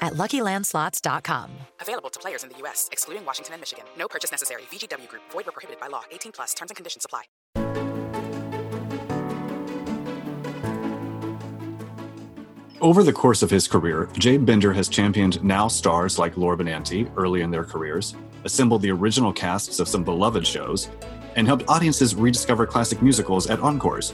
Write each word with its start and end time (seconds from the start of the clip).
at 0.00 0.14
LuckyLandSlots.com. 0.14 1.50
Available 1.80 2.10
to 2.10 2.18
players 2.20 2.42
in 2.42 2.50
the 2.50 2.58
U.S., 2.58 2.88
excluding 2.92 3.24
Washington 3.24 3.54
and 3.54 3.60
Michigan. 3.60 3.84
No 3.98 4.08
purchase 4.08 4.30
necessary. 4.30 4.62
VGW 4.70 5.08
Group. 5.08 5.22
Void 5.30 5.46
were 5.46 5.52
prohibited 5.52 5.80
by 5.80 5.88
law. 5.88 6.04
18 6.10 6.32
plus. 6.32 6.54
Terms 6.54 6.70
and 6.70 6.76
conditions 6.76 7.04
apply. 7.04 7.22
Over 12.80 13.02
the 13.02 13.12
course 13.12 13.42
of 13.42 13.50
his 13.50 13.66
career, 13.66 14.08
Jay 14.18 14.36
Binder 14.36 14.72
has 14.72 14.88
championed 14.88 15.42
now 15.42 15.66
stars 15.66 16.18
like 16.18 16.36
Laura 16.36 16.58
Benanti 16.58 17.10
early 17.16 17.40
in 17.40 17.50
their 17.50 17.64
careers, 17.64 18.14
assembled 18.44 18.82
the 18.82 18.90
original 18.90 19.32
casts 19.32 19.80
of 19.80 19.88
some 19.88 20.04
beloved 20.04 20.46
shows, 20.46 20.90
and 21.36 21.46
helped 21.46 21.64
audiences 21.68 22.14
rediscover 22.14 22.66
classic 22.66 23.00
musicals 23.00 23.48
at 23.48 23.60
encores. 23.60 24.12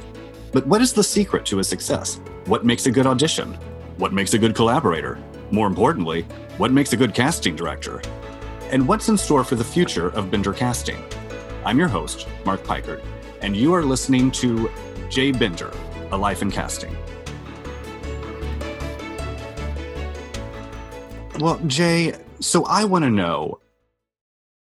But 0.52 0.66
what 0.66 0.80
is 0.80 0.92
the 0.92 1.02
secret 1.02 1.44
to 1.46 1.58
his 1.58 1.68
success? 1.68 2.20
What 2.46 2.64
makes 2.64 2.86
a 2.86 2.90
good 2.92 3.06
audition? 3.06 3.54
What 3.96 4.12
makes 4.12 4.32
a 4.34 4.38
good 4.38 4.54
collaborator? 4.54 5.18
More 5.52 5.66
importantly, 5.66 6.22
what 6.56 6.72
makes 6.72 6.94
a 6.94 6.96
good 6.96 7.12
casting 7.12 7.54
director? 7.54 8.00
And 8.70 8.88
what's 8.88 9.10
in 9.10 9.18
store 9.18 9.44
for 9.44 9.54
the 9.54 9.62
future 9.62 10.08
of 10.08 10.30
Binder 10.30 10.54
casting? 10.54 10.96
I'm 11.66 11.78
your 11.78 11.88
host, 11.88 12.26
Mark 12.46 12.64
Peikert, 12.64 13.02
and 13.42 13.54
you 13.54 13.74
are 13.74 13.84
listening 13.84 14.30
to 14.30 14.70
Jay 15.10 15.30
Binder, 15.30 15.70
A 16.10 16.16
Life 16.16 16.40
in 16.40 16.50
Casting. 16.50 16.96
Well, 21.38 21.60
Jay, 21.66 22.14
so 22.40 22.64
I 22.64 22.84
want 22.84 23.04
to 23.04 23.10
know 23.10 23.60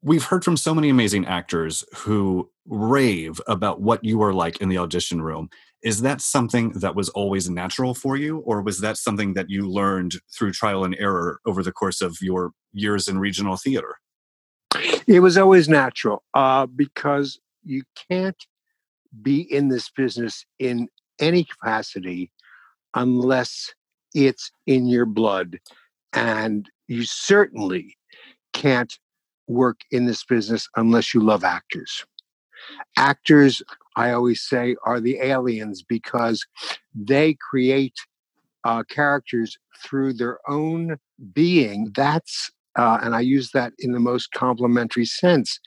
we've 0.02 0.24
heard 0.24 0.44
from 0.44 0.58
so 0.58 0.74
many 0.74 0.90
amazing 0.90 1.28
actors 1.28 1.86
who 1.96 2.50
rave 2.66 3.40
about 3.46 3.82
what 3.82 4.04
you 4.04 4.24
are 4.24 4.34
like 4.34 4.60
in 4.62 4.70
the 4.70 4.80
audition 4.80 5.22
room. 5.22 5.52
Is 5.84 6.02
that 6.02 6.22
something 6.22 6.72
that 6.74 6.96
was 6.96 7.10
always 7.10 7.50
natural 7.50 7.94
for 7.94 8.16
you, 8.16 8.38
or 8.40 8.62
was 8.62 8.82
that 8.82 8.98
something 8.98 9.34
that 9.34 9.50
you 9.50 9.68
learned 9.68 10.16
through 10.32 10.52
trial 10.52 10.84
and 10.84 10.96
error 11.00 11.40
over 11.46 11.64
the 11.64 11.72
course 11.72 12.02
of 12.02 12.18
your 12.22 12.52
years 12.72 13.08
in 13.08 13.18
regional 13.18 13.58
theater? 13.58 13.96
It 15.08 15.22
was 15.22 15.38
always 15.38 15.68
natural 15.68 16.24
uh, 16.34 16.68
because 16.68 17.40
you 17.64 17.84
can't 18.10 18.38
be 19.22 19.42
in 19.42 19.70
this 19.70 19.90
business 19.90 20.46
in 20.60 20.88
any 21.20 21.44
capacity 21.44 22.32
unless 22.94 23.74
it's 24.14 24.52
in 24.68 24.88
your 24.88 25.06
blood. 25.06 25.60
And 26.14 26.70
you 26.88 27.04
certainly 27.04 27.98
can't 28.54 28.98
work 29.48 29.82
in 29.92 30.06
this 30.06 30.24
business 30.24 30.68
unless 30.76 31.14
you 31.14 31.22
love 31.22 31.44
actors. 31.44 32.06
Actors, 32.98 33.62
I 33.96 34.12
always 34.12 34.42
say, 34.42 34.76
are 34.86 35.00
the 35.00 35.18
aliens 35.18 35.84
because 35.84 36.46
they 36.96 37.36
create 37.50 37.96
uh, 38.64 38.84
characters 38.84 39.58
through 39.84 40.14
their 40.14 40.40
own 40.48 40.98
being. 41.34 41.92
That's, 41.96 42.52
uh, 42.78 43.00
and 43.02 43.16
I 43.16 43.22
use 43.22 43.52
that 43.52 43.74
in 43.80 43.92
the 43.92 44.00
most 44.00 44.32
complimentary 44.32 45.06
sense. 45.06 45.60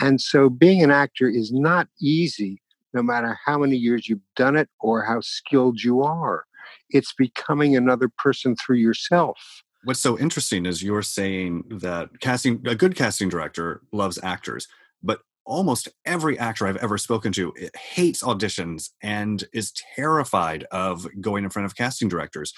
And 0.00 0.20
so 0.20 0.48
being 0.48 0.82
an 0.82 0.90
actor 0.90 1.28
is 1.28 1.52
not 1.52 1.88
easy, 2.00 2.60
no 2.94 3.02
matter 3.02 3.38
how 3.44 3.58
many 3.58 3.76
years 3.76 4.08
you've 4.08 4.20
done 4.36 4.56
it 4.56 4.68
or 4.80 5.04
how 5.04 5.20
skilled 5.20 5.82
you 5.82 6.02
are. 6.02 6.44
It's 6.90 7.12
becoming 7.12 7.76
another 7.76 8.08
person 8.08 8.56
through 8.56 8.76
yourself 8.76 9.38
what's 9.86 10.00
so 10.00 10.18
interesting 10.18 10.66
is 10.66 10.82
you're 10.82 11.00
saying 11.00 11.62
that 11.70 12.08
casting 12.20 12.60
a 12.66 12.74
good 12.74 12.96
casting 12.96 13.28
director 13.28 13.82
loves 13.92 14.18
actors 14.22 14.66
but 15.02 15.20
almost 15.46 15.88
every 16.04 16.38
actor 16.38 16.66
i've 16.66 16.76
ever 16.76 16.98
spoken 16.98 17.32
to 17.32 17.52
eh, 17.60 17.68
hates 17.78 18.22
auditions 18.22 18.90
and 19.02 19.44
is 19.52 19.72
terrified 19.94 20.64
of 20.70 21.06
going 21.20 21.44
in 21.44 21.50
front 21.50 21.66
of 21.66 21.76
casting 21.76 22.08
directors. 22.08 22.52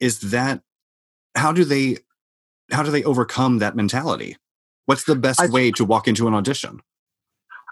Is 0.00 0.20
that 0.20 0.60
how 1.34 1.52
do 1.52 1.64
they 1.64 1.98
how 2.70 2.82
do 2.82 2.90
they 2.90 3.04
overcome 3.04 3.58
that 3.58 3.76
mentality? 3.76 4.36
What's 4.86 5.04
the 5.04 5.16
best 5.16 5.40
th- 5.40 5.50
way 5.50 5.70
to 5.72 5.84
walk 5.84 6.08
into 6.08 6.28
an 6.28 6.34
audition? 6.34 6.80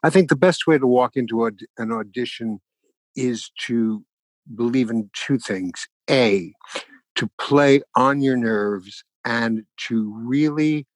I 0.02 0.10
think 0.10 0.28
the 0.28 0.36
best 0.36 0.66
way 0.66 0.78
to 0.78 0.86
walk 0.86 1.16
into 1.16 1.46
a, 1.46 1.50
an 1.78 1.92
audition 1.92 2.60
is 3.16 3.50
to 3.66 4.04
believe 4.54 4.91
in 4.91 5.10
two 5.14 5.38
things. 5.38 5.86
A 6.10 6.52
to 7.16 7.31
play 7.41 7.81
on 7.96 8.20
your 8.20 8.36
nerves 8.36 9.04
and 9.25 9.62
to 9.88 10.12
really, 10.16 10.86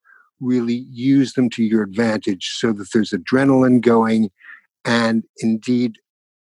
really 0.40 0.86
use 0.90 1.32
them 1.34 1.50
to 1.50 1.62
your 1.64 1.82
advantage 1.82 2.50
so 2.56 2.72
that 2.72 2.88
there's 2.92 3.10
adrenaline 3.10 3.80
going 3.80 4.30
and 4.84 5.24
indeed 5.38 5.96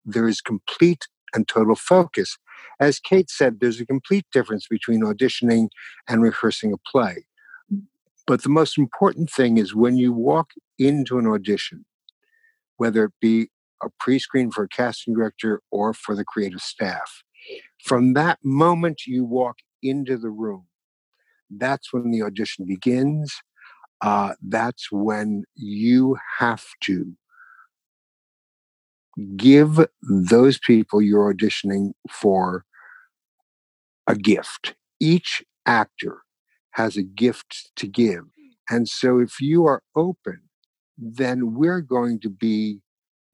there 0.05 0.28
is 0.28 0.41
complete 0.41 1.06
and 1.34 1.49
total 1.49 1.75
focus. 1.75 2.37
As 2.81 2.99
Kate 2.99 3.31
said, 3.31 3.60
there's 3.60 3.81
a 3.81 3.87
complete 3.87 4.27
difference 4.33 4.66
between 4.69 5.03
auditioning 5.03 5.69
and 6.09 6.22
rehearsing 6.22 6.72
a 6.72 6.77
play. 6.91 7.25
But 8.27 8.43
the 8.43 8.49
most 8.49 8.78
important 8.78 9.31
thing 9.31 9.59
is 9.59 9.75
when 9.75 9.97
you 9.97 10.12
walk 10.12 10.50
into 10.78 11.19
an 11.19 11.27
audition, 11.27 11.84
whether 12.77 13.04
it 13.04 13.12
be 13.21 13.49
a 13.83 13.88
pre 14.00 14.19
screen 14.19 14.50
for 14.50 14.65
a 14.65 14.69
casting 14.69 15.15
director 15.15 15.60
or 15.71 15.93
for 15.93 16.16
the 16.16 16.25
creative 16.25 16.60
staff, 16.60 17.22
from 17.83 18.15
that 18.15 18.38
moment 18.43 19.03
you 19.06 19.25
walk 19.25 19.56
into 19.83 20.16
the 20.16 20.31
room, 20.31 20.66
that's 21.50 21.93
when 21.93 22.10
the 22.10 22.22
audition 22.22 22.65
begins. 22.65 23.34
Uh, 24.00 24.34
that's 24.43 24.91
when 24.91 25.44
you 25.55 26.16
have 26.38 26.65
to 26.82 27.15
give 29.37 29.87
those 30.03 30.59
people 30.59 31.00
you're 31.00 31.32
auditioning 31.32 31.93
for 32.10 32.65
a 34.06 34.16
gift. 34.16 34.75
Each 35.00 35.43
actor 35.66 36.22
has 36.72 36.97
a 36.97 37.03
gift 37.03 37.71
to 37.77 37.87
give. 37.87 38.25
And 38.69 38.88
so 38.88 39.19
if 39.19 39.41
you 39.41 39.66
are 39.66 39.83
open, 39.97 40.41
then 40.99 41.54
we're 41.54 41.81
going 41.81 42.21
to 42.21 42.31
be 42.31 42.81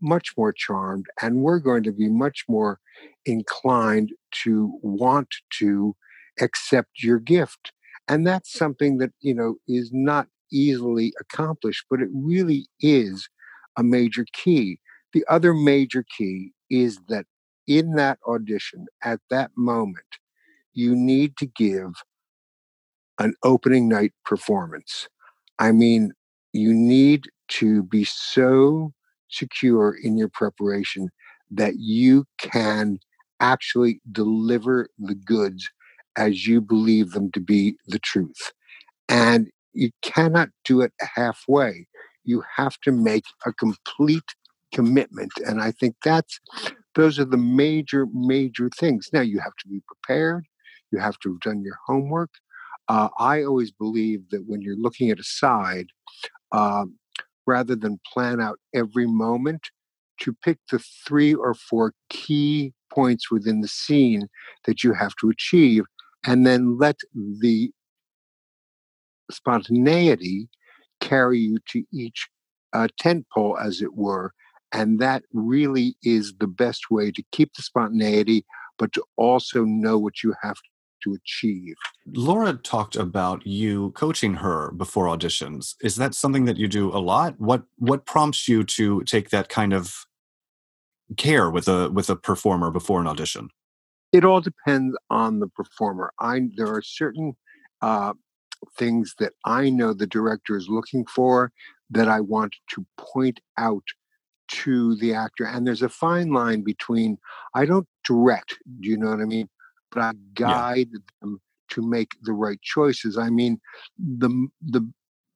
much 0.00 0.32
more 0.37 0.53
charmed 0.53 1.06
and 1.20 1.37
we're 1.37 1.59
going 1.59 1.82
to 1.82 1.93
be 1.93 2.09
much 2.09 2.44
more 2.49 2.81
inclined 3.26 4.10
to 4.44 4.78
want 4.82 5.28
to 5.59 5.94
accept 6.41 7.03
your 7.03 7.19
gift. 7.19 7.72
And 8.09 8.26
that's 8.26 8.53
something 8.53 8.99
that, 8.99 9.10
you 9.20 9.34
know, 9.34 9.56
is 9.69 9.91
not 9.93 10.28
easily 10.53 11.12
accomplished, 11.21 11.84
but 11.91 12.00
it 12.00 12.09
really 12.12 12.69
is 12.81 13.29
a 13.76 13.82
major 13.82 14.26
key. 14.32 14.79
The 15.12 15.25
other 15.29 15.55
major 15.55 16.05
key 16.17 16.52
is 16.69 16.99
that 17.08 17.26
in 17.67 17.94
that 17.94 18.19
audition, 18.26 18.87
at 19.02 19.20
that 19.31 19.50
moment, 19.56 20.05
you 20.73 20.94
need 20.94 21.37
to 21.38 21.47
give 21.47 21.93
an 23.19 23.35
opening 23.44 23.88
night 23.88 24.12
performance. 24.25 25.08
I 25.58 25.73
mean, 25.73 26.12
you 26.53 26.73
need 26.73 27.26
to 27.49 27.82
be 27.85 28.05
so 28.05 28.93
secure 29.29 29.96
in 30.03 30.17
your 30.17 30.29
preparation 30.29 31.11
that 31.50 31.75
you 31.79 32.25
can 32.38 32.99
actually 33.41 34.00
deliver 34.11 34.88
the 34.99 35.14
goods 35.14 35.69
as 36.17 36.46
you 36.46 36.61
believe 36.61 37.12
them 37.12 37.31
to 37.32 37.41
be 37.41 37.76
the 37.87 37.99
truth. 37.99 38.53
And 39.08 39.49
you 39.72 39.90
cannot 40.02 40.49
do 40.64 40.81
it 40.81 40.93
halfway. 41.14 41.87
You 42.25 42.43
have 42.56 42.78
to 42.84 42.93
make 42.93 43.25
a 43.46 43.52
complete 43.52 44.34
commitment. 44.72 45.32
And 45.46 45.61
I 45.61 45.72
think 45.72 45.96
that's 46.05 46.38
those 46.94 47.19
are 47.19 47.25
the 47.25 47.37
major, 47.37 48.06
major 48.12 48.69
things. 48.78 49.08
Now 49.12 49.20
you 49.20 49.38
have 49.40 49.55
to 49.61 49.69
be 49.69 49.81
prepared. 49.87 50.44
You 50.90 50.99
have 50.99 51.19
to 51.20 51.32
have 51.32 51.40
done 51.40 51.62
your 51.62 51.76
homework. 51.87 52.31
Uh, 52.88 53.08
I 53.19 53.44
always 53.44 53.70
believe 53.70 54.28
that 54.31 54.44
when 54.46 54.61
you're 54.61 54.76
looking 54.76 55.11
at 55.11 55.20
a 55.20 55.25
side, 55.25 55.87
um, 56.50 56.96
rather 57.46 57.76
than 57.76 58.00
plan 58.12 58.40
out 58.40 58.58
every 58.75 59.06
moment, 59.06 59.69
to 60.20 60.34
pick 60.44 60.58
the 60.70 60.78
three 61.06 61.32
or 61.32 61.55
four 61.55 61.94
key 62.11 62.72
points 62.93 63.31
within 63.31 63.61
the 63.61 63.69
scene 63.69 64.28
that 64.67 64.84
you 64.84 64.93
have 64.93 65.14
to 65.20 65.31
achieve, 65.31 65.84
and 66.26 66.46
then 66.46 66.76
let 66.78 66.96
the 67.14 67.70
spontaneity 69.31 70.49
carry 71.00 71.38
you 71.38 71.59
to 71.69 71.85
each 71.93 72.29
uh, 72.73 72.88
tent 72.99 73.27
pole, 73.32 73.59
as 73.59 73.81
it 73.81 73.94
were. 73.94 74.32
And 74.73 75.00
that 75.00 75.25
really 75.32 75.97
is 76.03 76.35
the 76.38 76.47
best 76.47 76.91
way 76.91 77.11
to 77.11 77.23
keep 77.32 77.55
the 77.55 77.62
spontaneity, 77.62 78.44
but 78.79 78.93
to 78.93 79.03
also 79.17 79.65
know 79.65 79.99
what 79.99 80.23
you 80.23 80.35
have 80.43 80.56
to 81.03 81.15
achieve. 81.15 81.75
Laura 82.06 82.53
talked 82.53 82.94
about 82.94 83.44
you 83.47 83.91
coaching 83.93 84.35
her 84.35 84.71
before 84.73 85.06
auditions. 85.06 85.75
Is 85.82 85.97
that 85.97 86.15
something 86.15 86.44
that 86.44 86.56
you 86.56 86.69
do 86.69 86.88
a 86.91 86.99
lot? 86.99 87.35
What 87.38 87.65
what 87.79 88.06
prompts 88.06 88.49
you 88.49 88.65
to 88.65 89.03
take 89.05 89.31
that 89.31 89.49
kind 89.49 89.73
of 89.73 90.06
care 91.17 91.50
with 91.50 91.69
a 91.69 91.91
with 91.91 92.11
a 92.11 92.17
performer 92.17 92.71
before 92.71 93.00
an 93.00 93.06
audition? 93.06 93.49
It 94.12 94.25
all 94.25 94.41
depends 94.41 94.97
on 95.09 95.41
the 95.41 95.49
performer. 95.49 96.12
I 96.21 96.43
there 96.56 96.73
are 96.73 96.82
certain 96.82 97.37
uh, 97.81 98.12
things 98.76 99.14
that 99.18 99.32
I 99.44 99.70
know 99.70 99.92
the 99.92 100.06
director 100.06 100.56
is 100.56 100.68
looking 100.68 101.06
for 101.06 101.52
that 101.90 102.08
I 102.08 102.20
want 102.20 102.54
to 102.74 102.86
point 102.98 103.40
out 103.58 103.84
to 104.48 104.96
the 104.96 105.14
actor. 105.14 105.44
And 105.44 105.66
there's 105.66 105.82
a 105.82 105.88
fine 105.88 106.32
line 106.32 106.62
between 106.62 107.18
I 107.54 107.66
don't 107.66 107.86
direct, 108.04 108.58
do 108.80 108.88
you 108.88 108.96
know 108.96 109.10
what 109.10 109.20
I 109.20 109.24
mean? 109.24 109.48
But 109.92 110.02
I 110.02 110.12
guide 110.34 110.88
yeah. 110.92 110.98
them 111.20 111.40
to 111.70 111.82
make 111.82 112.12
the 112.22 112.32
right 112.32 112.60
choices. 112.62 113.16
I 113.16 113.30
mean, 113.30 113.60
the 113.98 114.48
the 114.60 114.88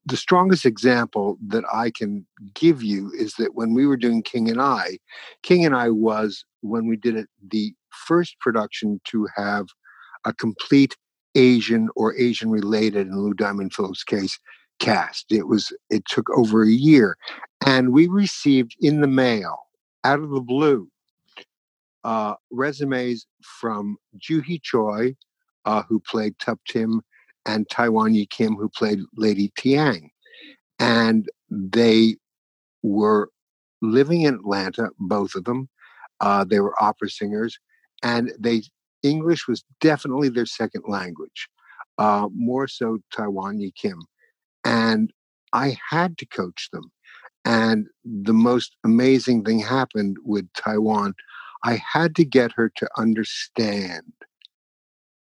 the 0.07 0.17
strongest 0.17 0.67
example 0.67 1.39
that 1.47 1.65
I 1.73 1.91
can 1.91 2.27
give 2.53 2.83
you 2.83 3.11
is 3.17 3.35
that 3.35 3.55
when 3.55 3.73
we 3.73 3.87
were 3.87 3.97
doing 3.97 4.23
King 4.23 4.51
and 4.51 4.61
I, 4.61 4.99
King 5.43 5.65
and 5.65 5.75
I 5.75 5.91
was 5.91 6.45
when 6.61 6.87
we 6.87 6.97
did 6.97 7.17
it 7.17 7.29
the 7.49 7.73
first 8.07 8.39
production 8.41 9.01
to 9.05 9.27
have 9.35 9.67
a 10.25 10.35
complete 10.35 10.97
Asian 11.35 11.89
or 11.97 12.15
Asian 12.17 12.51
related 12.51 13.07
in 13.07 13.19
Lou 13.19 13.35
Diamond 13.35 13.75
Phillips' 13.75 14.05
case 14.05 14.39
cast. 14.79 15.27
It 15.31 15.47
was 15.47 15.73
it 15.91 16.05
took 16.07 16.31
over 16.31 16.63
a 16.63 16.71
year, 16.71 17.17
and 17.65 17.93
we 17.93 18.07
received 18.07 18.77
in 18.81 19.01
the 19.01 19.07
mail 19.07 19.59
out 20.05 20.21
of 20.21 20.31
the 20.31 20.41
blue 20.41 20.89
uh, 22.05 22.35
resumes 22.51 23.27
from 23.43 23.97
Joohee 24.19 24.63
Choi, 24.63 25.17
uh, 25.65 25.83
who 25.89 26.01
played 26.01 26.39
Tuptim, 26.39 27.01
and 27.47 27.69
Taewon 27.69 28.15
Yi 28.15 28.27
Kim, 28.27 28.55
who 28.57 28.69
played 28.69 29.01
Lady 29.17 29.53
Thiang, 29.59 30.11
and 30.79 31.29
they 31.51 32.17
were 32.83 33.31
living 33.83 34.23
in 34.23 34.35
Atlanta, 34.35 34.91
both 34.99 35.35
of 35.35 35.45
them. 35.45 35.69
Uh, 36.21 36.45
they 36.45 36.61
were 36.61 36.81
opera 36.83 37.09
singers, 37.09 37.59
and 38.03 38.33
they 38.39 38.63
English 39.05 39.47
was 39.47 39.63
definitely 39.81 40.29
their 40.29 40.47
second 40.47 40.83
language, 40.89 41.49
uh, 41.99 42.29
more 42.35 42.67
so 42.67 42.99
Taewon 43.13 43.61
Yi 43.61 43.73
Kim. 43.77 44.01
And 44.65 45.13
I 45.53 45.77
had 45.91 46.19
to 46.19 46.27
coach 46.27 46.69
them. 46.73 46.91
And 47.45 47.87
the 48.05 48.33
most 48.33 48.77
amazing 48.85 49.45
thing 49.45 49.61
happened 49.61 50.17
with 50.25 50.51
Taewon. 50.55 51.13
I 51.63 51.77
had 51.77 52.17
to 52.17 52.25
get 52.25 52.53
her 52.53 52.71
to 52.77 52.89
understand 52.97 54.13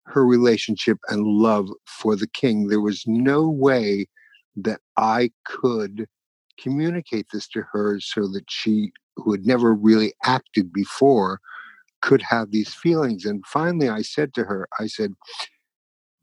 her 0.07 0.27
relationship 0.27 0.99
and 1.09 1.25
love 1.25 1.69
for 1.87 2.17
the 2.17 2.27
king. 2.27 2.67
There 2.67 2.81
was 2.81 3.05
no 3.07 3.49
way 3.49 4.07
that 4.57 4.81
I 4.97 5.31
could 5.45 6.07
communicate 6.59 7.27
this 7.33 7.49
to 7.49 7.63
her 7.73 8.01
so 8.01 8.23
that 8.29 8.45
she, 8.49 8.93
who 9.17 9.33
had 9.33 9.47
never 9.47 9.73
really 9.73 10.13
acted 10.25 10.73
before, 10.73 11.41
could 12.03 12.23
have 12.23 12.51
these 12.51 12.75
feelings. 12.75 13.25
And 13.25 13.45
finally, 13.47 13.89
I 13.89 14.03
said 14.03 14.35
to 14.35 14.45
her, 14.45 14.69
I 14.79 14.87
said, 14.87 15.15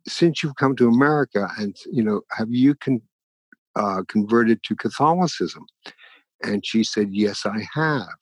since 0.07 0.41
you've 0.41 0.55
come 0.55 0.75
to 0.77 0.87
America 0.87 1.49
and, 1.57 1.75
you 1.91 2.03
know, 2.03 2.21
have 2.31 2.49
you 2.49 2.75
con- 2.75 3.01
uh, 3.75 4.03
converted 4.07 4.63
to 4.63 4.75
Catholicism? 4.75 5.65
And 6.43 6.65
she 6.65 6.83
said, 6.83 7.09
yes, 7.11 7.45
I 7.45 7.67
have. 7.73 8.17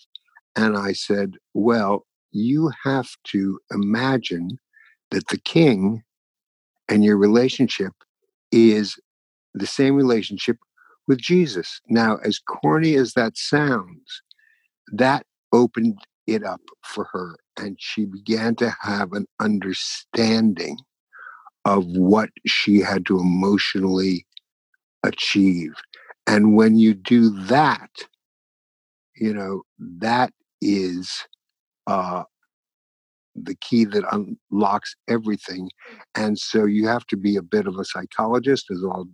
And 0.55 0.77
I 0.77 0.93
said, 0.93 1.33
well, 1.53 2.05
you 2.31 2.71
have 2.83 3.09
to 3.25 3.59
imagine 3.71 4.59
that 5.11 5.27
the 5.27 5.37
king 5.37 6.03
and 6.89 7.03
your 7.03 7.17
relationship 7.17 7.93
is 8.51 8.95
the 9.53 9.67
same 9.67 9.95
relationship 9.95 10.57
with 11.07 11.19
Jesus. 11.19 11.81
Now, 11.87 12.17
as 12.23 12.39
corny 12.39 12.95
as 12.95 13.13
that 13.13 13.37
sounds, 13.37 14.21
that 14.91 15.25
opened 15.53 15.99
it 16.27 16.43
up 16.43 16.61
for 16.83 17.05
her 17.11 17.37
and 17.57 17.77
she 17.79 18.05
began 18.05 18.55
to 18.55 18.75
have 18.81 19.13
an 19.13 19.25
understanding 19.39 20.77
of 21.65 21.85
what 21.87 22.29
she 22.45 22.79
had 22.79 23.05
to 23.07 23.19
emotionally 23.19 24.25
achieve. 25.03 25.73
And 26.27 26.55
when 26.55 26.77
you 26.77 26.93
do 26.93 27.29
that, 27.45 27.89
you 29.15 29.33
know, 29.33 29.63
that 29.79 30.31
is 30.61 31.23
uh, 31.87 32.23
the 33.35 33.55
key 33.55 33.85
that 33.85 34.03
unlocks 34.11 34.95
everything. 35.07 35.69
And 36.15 36.37
so 36.39 36.65
you 36.65 36.87
have 36.87 37.05
to 37.07 37.17
be 37.17 37.35
a 37.35 37.41
bit 37.41 37.67
of 37.67 37.77
a 37.77 37.85
psychologist, 37.85 38.67
as 38.71 38.83
all 38.83 39.07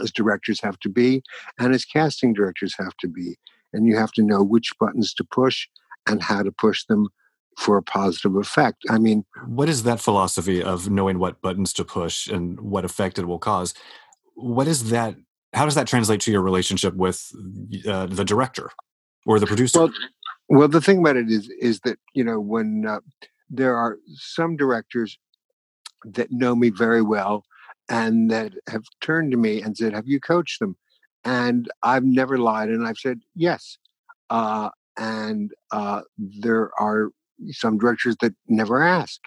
as 0.00 0.12
directors 0.12 0.60
have 0.60 0.78
to 0.80 0.90
be, 0.90 1.22
and 1.58 1.74
as 1.74 1.84
casting 1.84 2.34
directors 2.34 2.74
have 2.78 2.96
to 3.00 3.08
be. 3.08 3.36
And 3.72 3.86
you 3.86 3.96
have 3.96 4.12
to 4.12 4.22
know 4.22 4.42
which 4.42 4.72
buttons 4.78 5.14
to 5.14 5.24
push 5.24 5.66
and 6.06 6.22
how 6.22 6.42
to 6.42 6.52
push 6.52 6.84
them 6.84 7.08
for 7.56 7.76
a 7.78 7.82
positive 7.82 8.36
effect. 8.36 8.84
I 8.90 8.98
mean, 8.98 9.24
what 9.46 9.68
is 9.68 9.82
that 9.84 10.00
philosophy 10.00 10.62
of 10.62 10.90
knowing 10.90 11.18
what 11.18 11.40
buttons 11.40 11.72
to 11.74 11.84
push 11.84 12.28
and 12.28 12.60
what 12.60 12.84
effect 12.84 13.18
it 13.18 13.26
will 13.26 13.38
cause? 13.38 13.74
What 14.34 14.68
is 14.68 14.90
that? 14.90 15.16
How 15.54 15.64
does 15.64 15.74
that 15.74 15.86
translate 15.86 16.20
to 16.22 16.32
your 16.32 16.42
relationship 16.42 16.94
with 16.94 17.32
uh, 17.88 18.06
the 18.06 18.24
director 18.24 18.70
or 19.24 19.40
the 19.40 19.46
producer? 19.46 19.80
Well, 19.80 19.92
well, 20.48 20.68
the 20.68 20.82
thing 20.82 20.98
about 20.98 21.16
it 21.16 21.30
is, 21.30 21.48
is 21.60 21.80
that 21.80 21.98
you 22.12 22.22
know 22.22 22.38
when 22.38 22.84
uh, 22.86 23.00
there 23.48 23.76
are 23.76 23.98
some 24.14 24.56
directors 24.56 25.18
that 26.04 26.30
know 26.30 26.54
me 26.54 26.70
very 26.70 27.02
well 27.02 27.44
and 27.88 28.30
that 28.30 28.52
have 28.68 28.84
turned 29.00 29.30
to 29.32 29.38
me 29.38 29.62
and 29.62 29.76
said, 29.76 29.94
"Have 29.94 30.06
you 30.06 30.20
coached 30.20 30.60
them?" 30.60 30.76
And 31.24 31.70
I've 31.82 32.04
never 32.04 32.38
lied, 32.38 32.68
and 32.68 32.86
I've 32.86 32.98
said 32.98 33.20
yes. 33.34 33.78
Uh, 34.28 34.70
and 34.98 35.52
uh, 35.70 36.02
there 36.18 36.70
are 36.78 37.10
some 37.50 37.78
directors 37.78 38.16
that 38.20 38.34
never 38.48 38.82
ask. 38.82 39.20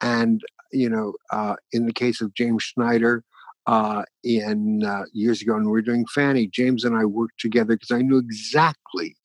And 0.00 0.40
you 0.72 0.88
know, 0.88 1.14
uh, 1.30 1.56
in 1.72 1.86
the 1.86 1.92
case 1.92 2.20
of 2.20 2.34
James 2.34 2.64
Snyder, 2.64 3.24
uh, 3.66 4.04
in 4.22 4.84
uh, 4.84 5.04
years 5.12 5.42
ago 5.42 5.54
when 5.54 5.64
we 5.64 5.70
were 5.70 5.82
doing 5.82 6.06
Fanny, 6.14 6.46
James 6.46 6.84
and 6.84 6.96
I 6.96 7.04
worked 7.04 7.40
together 7.40 7.74
because 7.74 7.90
I 7.90 8.02
knew 8.02 8.18
exactly 8.18 9.16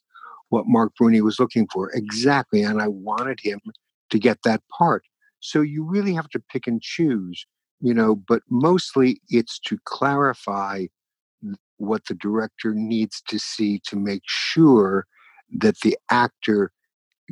what 0.50 0.68
Marc 0.68 0.96
Bruni 0.96 1.22
was 1.22 1.40
looking 1.40 1.68
for, 1.72 1.92
exactly, 1.94 2.62
and 2.62 2.82
I 2.82 2.88
wanted 2.88 3.40
him 3.40 3.60
to 4.10 4.20
get 4.20 4.40
that 4.44 4.62
part. 4.78 5.04
So 5.40 5.62
you 5.62 5.84
really 5.84 6.14
have 6.14 6.30
to 6.30 6.40
pick 6.52 6.68
and 6.68 6.82
choose, 6.82 7.46
you 7.80 7.94
know. 7.94 8.16
But 8.16 8.42
mostly, 8.50 9.22
it's 9.30 9.60
to 9.60 9.78
clarify 9.86 10.88
what 11.78 12.06
the 12.06 12.14
director 12.14 12.74
needs 12.76 13.22
to 13.28 13.40
see 13.40 13.82
to 13.88 13.96
make 13.96 14.22
sure 14.26 15.06
that 15.58 15.80
the 15.80 15.98
actor 16.12 16.72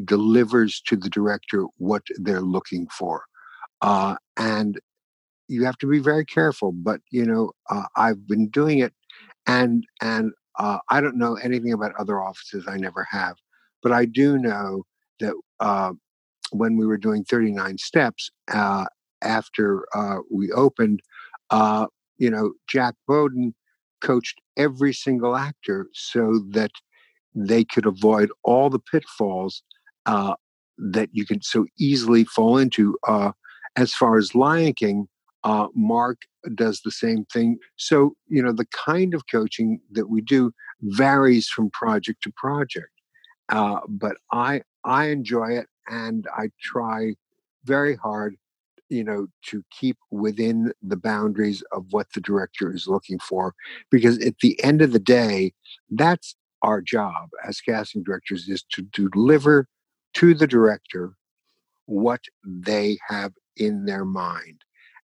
delivers 0.05 0.81
to 0.87 0.95
the 0.95 1.09
director 1.09 1.65
what 1.77 2.03
they're 2.17 2.41
looking 2.41 2.87
for. 2.87 3.23
Uh, 3.81 4.15
and 4.37 4.79
you 5.47 5.65
have 5.65 5.77
to 5.79 5.87
be 5.87 5.99
very 5.99 6.25
careful. 6.25 6.71
But 6.71 7.01
you 7.11 7.25
know, 7.25 7.51
uh, 7.69 7.85
I've 7.95 8.27
been 8.27 8.49
doing 8.49 8.79
it, 8.79 8.93
and 9.47 9.83
and 10.01 10.31
uh, 10.57 10.79
I 10.89 11.01
don't 11.01 11.17
know 11.17 11.35
anything 11.35 11.73
about 11.73 11.93
other 11.99 12.21
offices. 12.21 12.65
I 12.67 12.77
never 12.77 13.07
have, 13.09 13.35
but 13.81 13.91
I 13.91 14.05
do 14.05 14.37
know 14.37 14.83
that 15.19 15.33
uh, 15.59 15.93
when 16.51 16.77
we 16.77 16.85
were 16.85 16.97
doing 16.97 17.23
39 17.23 17.77
steps 17.77 18.31
uh, 18.51 18.85
after 19.21 19.85
uh, 19.93 20.19
we 20.31 20.51
opened, 20.51 21.01
you 22.17 22.29
know, 22.29 22.53
Jack 22.67 22.95
Bowdan 23.07 23.55
coached 24.01 24.39
every 24.57 24.93
single 24.93 25.35
actor 25.35 25.87
so 25.93 26.41
that 26.51 26.71
they 27.35 27.63
could 27.63 27.85
avoid 27.85 28.29
all 28.43 28.69
the 28.69 28.79
pitfalls 28.79 29.63
uh, 30.09 30.33
that 30.79 31.09
you 31.11 31.25
can 31.25 31.41
so 31.41 31.65
easily 31.77 32.23
fall 32.23 32.57
into. 32.57 32.97
Uh, 33.07 33.31
as 33.75 33.93
far 33.93 34.17
as 34.17 34.33
Lion 34.33 34.73
King, 34.73 35.07
uh, 35.43 35.67
Mark 35.75 36.17
does 36.55 36.81
the 36.81 36.91
same 36.91 37.25
thing. 37.25 37.57
So, 37.75 38.13
you 38.27 38.41
know, 38.41 38.51
the 38.51 38.67
kind 38.85 39.13
of 39.13 39.21
coaching 39.31 39.79
that 39.91 40.09
we 40.09 40.21
do 40.21 40.51
varies 40.81 41.47
from 41.47 41.69
project 41.69 42.23
to 42.23 42.33
project. 42.35 42.89
Uh, 43.49 43.79
but 43.87 44.15
I 44.31 44.61
I 44.83 45.07
enjoy 45.07 45.49
it, 45.61 45.67
and 45.87 46.27
I 46.35 46.49
try 46.61 47.15
very 47.65 47.95
hard 47.95 48.35
you 48.91 49.03
know, 49.03 49.27
to 49.43 49.63
keep 49.69 49.97
within 50.09 50.73
the 50.81 50.97
boundaries 50.97 51.61
of 51.71 51.85
what 51.91 52.07
the 52.15 52.21
director 52.21 52.73
is 52.73 52.87
looking 52.87 53.19
for. 53.19 53.53
Because 53.91 54.17
at 54.25 54.39
the 54.41 54.59
end 54.63 54.81
of 54.81 54.93
the 54.93 55.05
day, 55.19 55.53
that's 55.91 56.35
our 56.63 56.81
job 56.81 57.29
as 57.47 57.61
casting 57.61 58.01
directors 58.01 58.49
is 58.49 58.63
to 58.73 58.81
deliver 58.81 59.67
to 60.15 60.33
the 60.33 60.47
director 60.47 61.13
what 61.85 62.21
they 62.45 62.97
have 63.07 63.33
in 63.57 63.85
their 63.85 64.05
mind. 64.05 64.61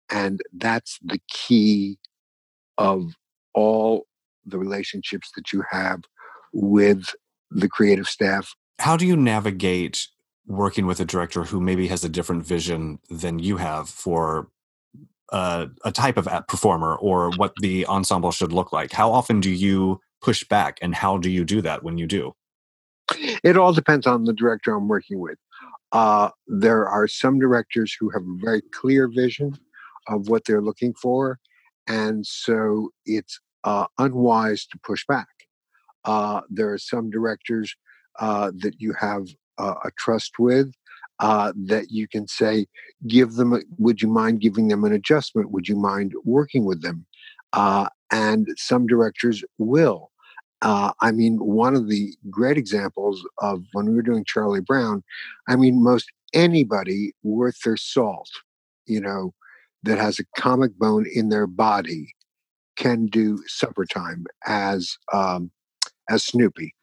And 0.09 0.41
that's 0.53 0.99
the 1.01 1.19
key 1.29 1.97
of 2.77 3.13
all 3.53 4.05
the 4.45 4.57
relationships 4.57 5.31
that 5.35 5.53
you 5.53 5.63
have 5.69 6.01
with 6.51 7.05
the 7.49 7.69
creative 7.69 8.07
staff. 8.07 8.53
How 8.79 8.97
do 8.97 9.05
you 9.05 9.15
navigate 9.15 10.07
working 10.45 10.85
with 10.85 10.99
a 10.99 11.05
director 11.05 11.43
who 11.43 11.61
maybe 11.61 11.87
has 11.87 12.03
a 12.03 12.09
different 12.09 12.45
vision 12.45 12.99
than 13.09 13.39
you 13.39 13.57
have 13.57 13.87
for 13.87 14.49
uh, 15.31 15.67
a 15.85 15.91
type 15.91 16.17
of 16.17 16.27
performer 16.47 16.95
or 16.95 17.31
what 17.37 17.53
the 17.61 17.85
ensemble 17.87 18.31
should 18.31 18.51
look 18.51 18.73
like? 18.73 18.91
How 18.91 19.11
often 19.11 19.39
do 19.39 19.49
you 19.49 20.01
push 20.21 20.43
back 20.43 20.79
and 20.81 20.93
how 20.93 21.17
do 21.17 21.29
you 21.29 21.45
do 21.45 21.61
that 21.61 21.83
when 21.83 21.97
you 21.97 22.07
do? 22.07 22.35
It 23.43 23.57
all 23.57 23.73
depends 23.73 24.07
on 24.07 24.23
the 24.23 24.33
director 24.33 24.73
I'm 24.73 24.87
working 24.87 25.19
with. 25.19 25.37
Uh, 25.91 26.29
there 26.47 26.87
are 26.87 27.07
some 27.07 27.39
directors 27.39 27.95
who 27.99 28.09
have 28.09 28.23
a 28.23 28.37
very 28.45 28.61
clear 28.73 29.07
vision 29.07 29.57
of 30.07 30.27
what 30.27 30.45
they're 30.45 30.61
looking 30.61 30.93
for, 30.93 31.39
and 31.87 32.25
so 32.25 32.89
it's 33.05 33.39
uh, 33.63 33.85
unwise 33.97 34.65
to 34.67 34.79
push 34.83 35.05
back. 35.05 35.27
Uh, 36.05 36.41
there 36.49 36.71
are 36.71 36.77
some 36.77 37.09
directors 37.09 37.75
uh, 38.19 38.51
that 38.55 38.79
you 38.79 38.93
have 38.93 39.27
a 39.59 39.91
trust 39.97 40.39
with 40.39 40.73
uh, 41.19 41.53
that 41.55 41.91
you 41.91 42.07
can 42.07 42.27
say, 42.27 42.65
give 43.07 43.33
them, 43.33 43.53
a, 43.53 43.59
would 43.77 44.01
you 44.01 44.07
mind 44.07 44.41
giving 44.41 44.67
them 44.67 44.83
an 44.83 44.93
adjustment? 44.93 45.51
Would 45.51 45.67
you 45.67 45.75
mind 45.75 46.13
working 46.25 46.65
with 46.65 46.81
them? 46.81 47.05
Uh, 47.53 47.87
and 48.11 48.47
some 48.57 48.87
directors 48.87 49.43
will. 49.57 50.11
Uh, 50.63 50.93
I 51.01 51.11
mean, 51.11 51.37
one 51.37 51.75
of 51.75 51.89
the 51.89 52.15
great 52.29 52.57
examples 52.57 53.23
of 53.39 53.65
when 53.73 53.87
we 53.89 53.95
were 53.95 54.01
doing 54.01 54.23
Charlie 54.25 54.61
Brown, 54.61 55.03
I 55.47 55.57
mean, 55.57 55.83
most 55.83 56.09
anybody 56.33 57.13
worth 57.21 57.59
their 57.63 57.75
salt, 57.75 58.29
you 58.85 59.01
know, 59.01 59.33
that 59.83 59.97
has 59.97 60.19
a 60.19 60.41
comic 60.41 60.79
bone 60.79 61.05
in 61.13 61.27
their 61.27 61.47
body 61.47 62.15
can 62.77 63.07
do 63.07 63.43
supper 63.45 63.85
time 63.85 64.25
as 64.47 64.97
um, 65.11 65.51
as 66.09 66.23
Snoopy. 66.23 66.73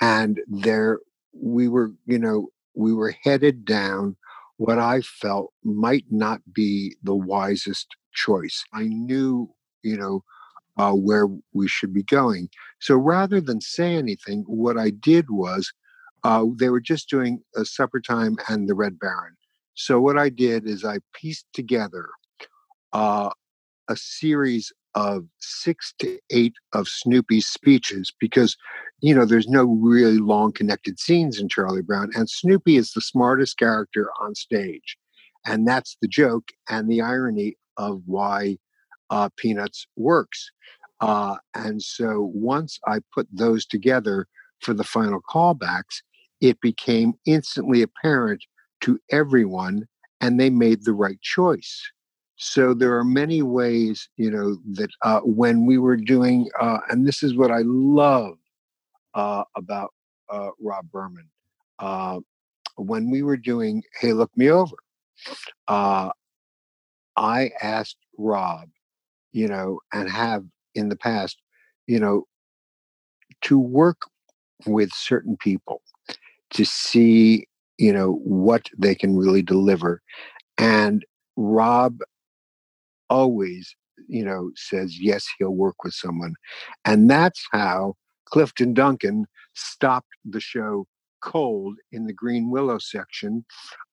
And 0.00 0.40
there 0.48 0.98
we 1.32 1.68
were, 1.68 1.92
you 2.06 2.18
know, 2.18 2.48
we 2.74 2.92
were 2.92 3.14
headed 3.22 3.64
down 3.64 4.16
what 4.56 4.80
I 4.80 5.00
felt 5.02 5.52
might 5.62 6.06
not 6.10 6.40
be 6.52 6.96
the 7.04 7.14
wisest 7.14 7.86
choice. 8.12 8.64
I 8.72 8.84
knew, 8.84 9.54
you 9.82 9.96
know, 9.96 10.24
uh, 10.76 10.92
where 10.92 11.26
we 11.52 11.68
should 11.68 11.92
be 11.92 12.02
going. 12.02 12.48
So 12.80 12.96
rather 12.96 13.40
than 13.40 13.60
say 13.60 13.96
anything, 13.96 14.44
what 14.46 14.78
I 14.78 14.90
did 14.90 15.30
was 15.30 15.72
uh, 16.24 16.44
they 16.58 16.68
were 16.68 16.80
just 16.80 17.08
doing 17.08 17.40
a 17.54 17.64
supper 17.64 18.00
time 18.00 18.36
and 18.48 18.68
the 18.68 18.74
Red 18.74 18.98
Baron. 18.98 19.36
So 19.74 20.00
what 20.00 20.18
I 20.18 20.28
did 20.28 20.66
is 20.66 20.84
I 20.84 20.98
pieced 21.14 21.46
together 21.52 22.08
uh, 22.92 23.30
a 23.88 23.96
series 23.96 24.72
of 24.94 25.26
six 25.38 25.92
to 25.98 26.18
eight 26.30 26.54
of 26.72 26.88
Snoopy's 26.88 27.46
speeches 27.46 28.12
because, 28.18 28.56
you 29.00 29.14
know, 29.14 29.26
there's 29.26 29.48
no 29.48 29.64
really 29.64 30.18
long 30.18 30.52
connected 30.52 30.98
scenes 30.98 31.38
in 31.38 31.50
Charlie 31.50 31.82
Brown. 31.82 32.10
And 32.16 32.28
Snoopy 32.28 32.76
is 32.76 32.92
the 32.92 33.02
smartest 33.02 33.58
character 33.58 34.08
on 34.20 34.34
stage. 34.34 34.96
And 35.44 35.68
that's 35.68 35.98
the 36.00 36.08
joke 36.08 36.48
and 36.68 36.90
the 36.90 37.02
irony 37.02 37.56
of 37.76 38.00
why 38.06 38.56
uh, 39.10 39.28
Peanuts 39.36 39.86
works. 39.96 40.50
Uh, 41.00 41.36
and 41.54 41.82
so 41.82 42.30
once 42.34 42.78
I 42.86 43.00
put 43.14 43.28
those 43.32 43.66
together 43.66 44.26
for 44.60 44.72
the 44.74 44.84
final 44.84 45.20
callbacks, 45.20 46.02
it 46.40 46.60
became 46.60 47.14
instantly 47.26 47.82
apparent 47.82 48.44
to 48.82 48.98
everyone, 49.10 49.86
and 50.20 50.38
they 50.38 50.50
made 50.50 50.84
the 50.84 50.92
right 50.92 51.20
choice. 51.20 51.82
So 52.36 52.74
there 52.74 52.96
are 52.96 53.04
many 53.04 53.42
ways, 53.42 54.08
you 54.16 54.30
know, 54.30 54.58
that 54.72 54.90
uh, 55.02 55.20
when 55.20 55.64
we 55.64 55.78
were 55.78 55.96
doing, 55.96 56.48
uh, 56.60 56.78
and 56.90 57.06
this 57.06 57.22
is 57.22 57.34
what 57.34 57.50
I 57.50 57.62
love 57.64 58.36
uh, 59.14 59.44
about 59.56 59.92
uh, 60.28 60.50
Rob 60.60 60.90
Berman, 60.90 61.28
uh, 61.78 62.20
when 62.76 63.10
we 63.10 63.22
were 63.22 63.38
doing 63.38 63.82
Hey, 64.00 64.12
Look 64.12 64.30
Me 64.36 64.50
Over, 64.50 64.76
uh, 65.68 66.10
I 67.16 67.50
asked 67.62 67.96
Rob, 68.18 68.68
you 69.36 69.46
know, 69.46 69.80
and 69.92 70.10
have 70.10 70.44
in 70.74 70.88
the 70.88 70.96
past, 70.96 71.42
you 71.86 72.00
know, 72.00 72.24
to 73.42 73.58
work 73.58 74.00
with 74.66 74.90
certain 74.94 75.36
people 75.36 75.82
to 76.52 76.64
see, 76.64 77.46
you 77.76 77.92
know, 77.92 78.14
what 78.24 78.70
they 78.78 78.94
can 78.94 79.14
really 79.14 79.42
deliver. 79.42 80.00
And 80.56 81.04
Rob 81.36 81.98
always, 83.10 83.76
you 84.08 84.24
know, 84.24 84.52
says 84.56 84.98
yes, 84.98 85.26
he'll 85.38 85.50
work 85.50 85.84
with 85.84 85.92
someone. 85.92 86.32
And 86.86 87.10
that's 87.10 87.46
how 87.52 87.96
Clifton 88.24 88.72
Duncan 88.72 89.26
stopped 89.54 90.14
the 90.24 90.40
show 90.40 90.86
cold 91.20 91.76
in 91.92 92.06
the 92.06 92.14
Greenwillow 92.14 92.80
section 92.80 93.44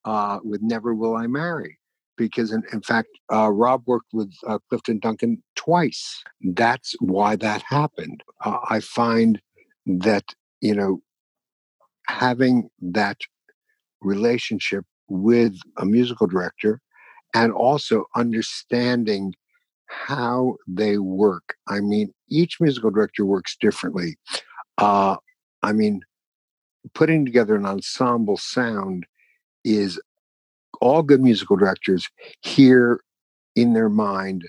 uh, 0.06 0.40
with 0.42 0.62
Never 0.62 0.94
Will 0.94 1.18
I 1.18 1.28
Marry. 1.28 1.80
Because, 2.16 2.52
in, 2.52 2.64
in 2.72 2.82
fact, 2.82 3.10
uh, 3.32 3.50
Rob 3.52 3.84
worked 3.88 4.14
with 4.14 4.32
uh, 4.48 4.60
Clifton 4.70 5.00
Duncan 5.00 5.42
twice. 5.56 6.24
That's 6.42 6.96
why 7.00 7.36
that 7.38 7.64
happened. 7.64 8.24
Uh, 8.46 8.58
I 8.70 8.82
find 8.82 9.42
that, 9.86 10.24
you 10.62 10.76
know, 10.76 11.02
having 12.08 12.70
that 12.82 13.18
relationship 14.02 14.86
with 15.08 15.58
a 15.78 15.86
musical 15.86 16.28
director 16.28 16.82
and 17.34 17.52
also 17.52 18.06
understanding 18.16 19.34
how 19.88 20.56
they 20.68 20.98
work. 20.98 21.56
I 21.68 21.80
mean, 21.80 22.14
each 22.30 22.58
musical 22.60 22.92
director 22.92 23.26
works 23.26 23.56
differently. 23.60 24.18
Uh, 24.78 25.18
I 25.62 25.72
mean, 25.72 26.02
putting 26.94 27.26
together 27.26 27.56
an 27.56 27.66
ensemble 27.66 28.38
sound 28.38 29.06
is 29.64 30.00
all 30.84 31.02
good 31.02 31.22
musical 31.22 31.56
directors 31.56 32.10
hear 32.42 33.00
in 33.56 33.74
their 33.74 33.90
mind 33.90 34.44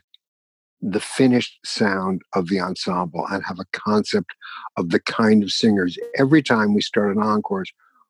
the 0.83 1.01
finished 1.01 1.59
sound 1.65 2.21
of 2.35 2.49
the 2.49 2.61
ensemble 2.61 3.25
and 3.31 3.43
have 3.45 3.59
a 3.61 3.65
concept 3.73 4.35
of 4.77 4.91
the 4.91 5.01
kind 5.01 5.43
of 5.43 5.51
singers. 5.51 5.97
Every 6.19 6.43
time 6.43 6.75
we 6.75 6.83
start 6.83 7.17
an 7.17 7.23
encore, 7.23 7.65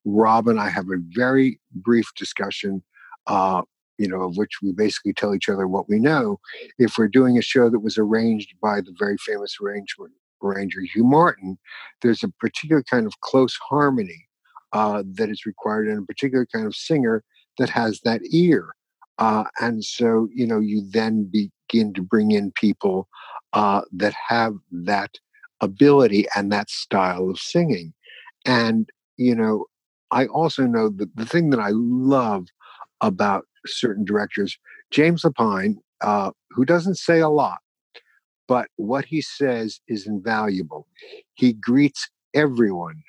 Rob 0.06 0.48
and 0.48 0.58
I 0.58 0.70
have 0.70 0.88
a 0.88 0.96
very 1.10 1.60
brief 1.72 2.06
discussion 2.16 2.82
uh, 3.26 3.62
you 3.98 4.08
know, 4.08 4.22
of 4.22 4.36
which 4.36 4.60
we 4.62 4.72
basically 4.72 5.12
tell 5.12 5.34
each 5.34 5.48
other 5.48 5.68
what 5.68 5.88
we 5.88 5.98
know. 5.98 6.40
If 6.78 6.98
we're 6.98 7.08
doing 7.08 7.38
a 7.38 7.42
show 7.42 7.70
that 7.70 7.78
was 7.78 7.96
arranged 7.96 8.54
by 8.60 8.80
the 8.80 8.94
very 8.98 9.16
famous 9.18 9.56
arranger, 9.62 10.10
arranger 10.42 10.80
Hugh 10.80 11.04
Martin, 11.04 11.58
there's 12.02 12.24
a 12.24 12.28
particular 12.40 12.82
kind 12.82 13.06
of 13.06 13.20
close 13.20 13.56
harmony 13.68 14.26
uh, 14.72 15.04
that 15.12 15.30
is 15.30 15.46
required 15.46 15.86
and 15.86 16.00
a 16.00 16.06
particular 16.06 16.44
kind 16.46 16.66
of 16.66 16.74
singer 16.74 17.22
that 17.58 17.70
has 17.70 18.00
that 18.04 18.20
ear. 18.30 18.74
Uh, 19.18 19.44
and 19.60 19.84
so, 19.84 20.28
you 20.34 20.46
know, 20.46 20.58
you 20.58 20.82
then 20.90 21.30
begin 21.30 21.92
to 21.94 22.02
bring 22.02 22.32
in 22.32 22.50
people 22.52 23.08
uh, 23.52 23.82
that 23.92 24.14
have 24.28 24.54
that 24.72 25.18
ability 25.60 26.26
and 26.34 26.50
that 26.50 26.68
style 26.68 27.30
of 27.30 27.38
singing. 27.38 27.92
And, 28.44 28.88
you 29.16 29.34
know, 29.34 29.66
I 30.10 30.26
also 30.26 30.66
know 30.66 30.88
that 30.90 31.14
the 31.16 31.26
thing 31.26 31.50
that 31.50 31.60
I 31.60 31.70
love 31.72 32.46
about 33.00 33.46
certain 33.66 34.04
directors. 34.04 34.58
James 34.90 35.22
Lapine, 35.22 35.76
uh, 36.00 36.30
who 36.50 36.64
doesn't 36.64 36.96
say 36.96 37.20
a 37.20 37.28
lot, 37.28 37.58
but 38.48 38.68
what 38.76 39.04
he 39.04 39.20
says 39.20 39.80
is 39.88 40.06
invaluable. 40.06 40.86
He 41.34 41.52
greets 41.52 42.08
everyone 42.34 43.02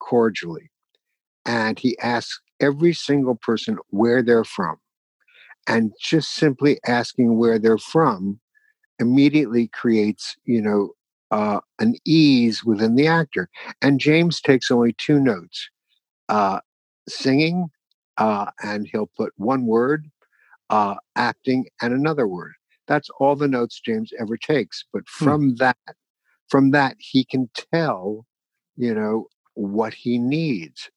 cordially 0.00 0.70
and 1.46 1.78
he 1.78 1.98
asks 1.98 2.40
every 2.60 2.92
single 2.92 3.34
person 3.34 3.78
where 3.90 4.22
they're 4.22 4.44
from. 4.44 4.76
And 5.66 5.92
just 6.00 6.34
simply 6.34 6.78
asking 6.86 7.38
where 7.38 7.58
they're 7.58 7.78
from 7.78 8.40
immediately 8.98 9.68
creates, 9.68 10.36
you 10.44 10.60
know, 10.60 10.90
uh, 11.30 11.60
an 11.78 11.96
ease 12.04 12.64
within 12.64 12.96
the 12.96 13.06
actor. 13.06 13.48
And 13.80 13.98
James 13.98 14.40
takes 14.40 14.70
only 14.70 14.92
two 14.92 15.18
notes 15.18 15.68
uh, 16.28 16.60
singing 17.08 17.70
uh, 18.18 18.46
and 18.62 18.86
he'll 18.86 19.10
put 19.16 19.32
one 19.36 19.66
word, 19.66 20.10
uh, 20.70 20.94
acting, 21.16 21.66
and 21.82 21.92
another 21.92 22.28
word. 22.28 22.52
That's 22.86 23.08
all 23.18 23.36
the 23.36 23.48
notes 23.48 23.80
James 23.80 24.12
ever 24.20 24.36
takes. 24.36 24.84
But 24.92 25.02
hmm. 25.18 25.24
from 25.24 25.40
hmm. 25.50 25.54
that, 25.56 25.76
from 26.48 26.70
that, 26.70 26.96
he 26.98 27.24
can 27.24 27.50
tell, 27.72 28.26
you 28.76 28.94
know, 28.94 29.26
what 29.54 29.94
he 29.94 30.18
needs. 30.18 30.90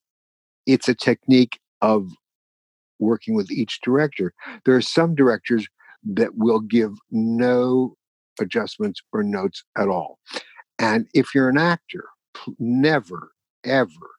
It's 0.68 0.88
a 0.88 0.94
technique 0.94 1.58
of 1.80 2.10
working 3.00 3.34
with 3.34 3.50
each 3.50 3.80
director. 3.82 4.34
There 4.64 4.76
are 4.76 4.82
some 4.82 5.14
directors 5.14 5.66
that 6.04 6.36
will 6.36 6.60
give 6.60 6.92
no 7.10 7.96
adjustments 8.38 9.00
or 9.12 9.22
notes 9.22 9.64
at 9.76 9.88
all. 9.88 10.18
And 10.78 11.08
if 11.14 11.34
you're 11.34 11.48
an 11.48 11.58
actor, 11.58 12.04
never, 12.58 13.32
ever 13.64 14.10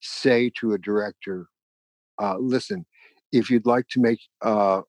say 0.00 0.50
to 0.60 0.72
a 0.72 0.78
director, 0.78 1.48
uh, 2.22 2.36
listen, 2.38 2.86
if 3.32 3.50
you'd 3.50 3.66
like 3.66 3.88
to 3.88 4.00
make 4.00 4.20
uh, 4.42 4.82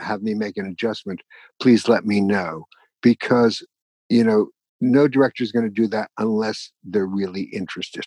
have 0.00 0.22
me 0.22 0.34
make 0.34 0.56
an 0.56 0.66
adjustment, 0.66 1.20
please 1.60 1.88
let 1.88 2.04
me 2.04 2.20
know. 2.20 2.64
Because, 3.00 3.64
you 4.08 4.24
know, 4.24 4.48
no 4.80 5.06
director 5.06 5.44
is 5.44 5.52
going 5.52 5.64
to 5.64 5.70
do 5.70 5.86
that 5.88 6.10
unless 6.18 6.72
they're 6.84 7.06
really 7.06 7.42
interested. 7.42 8.04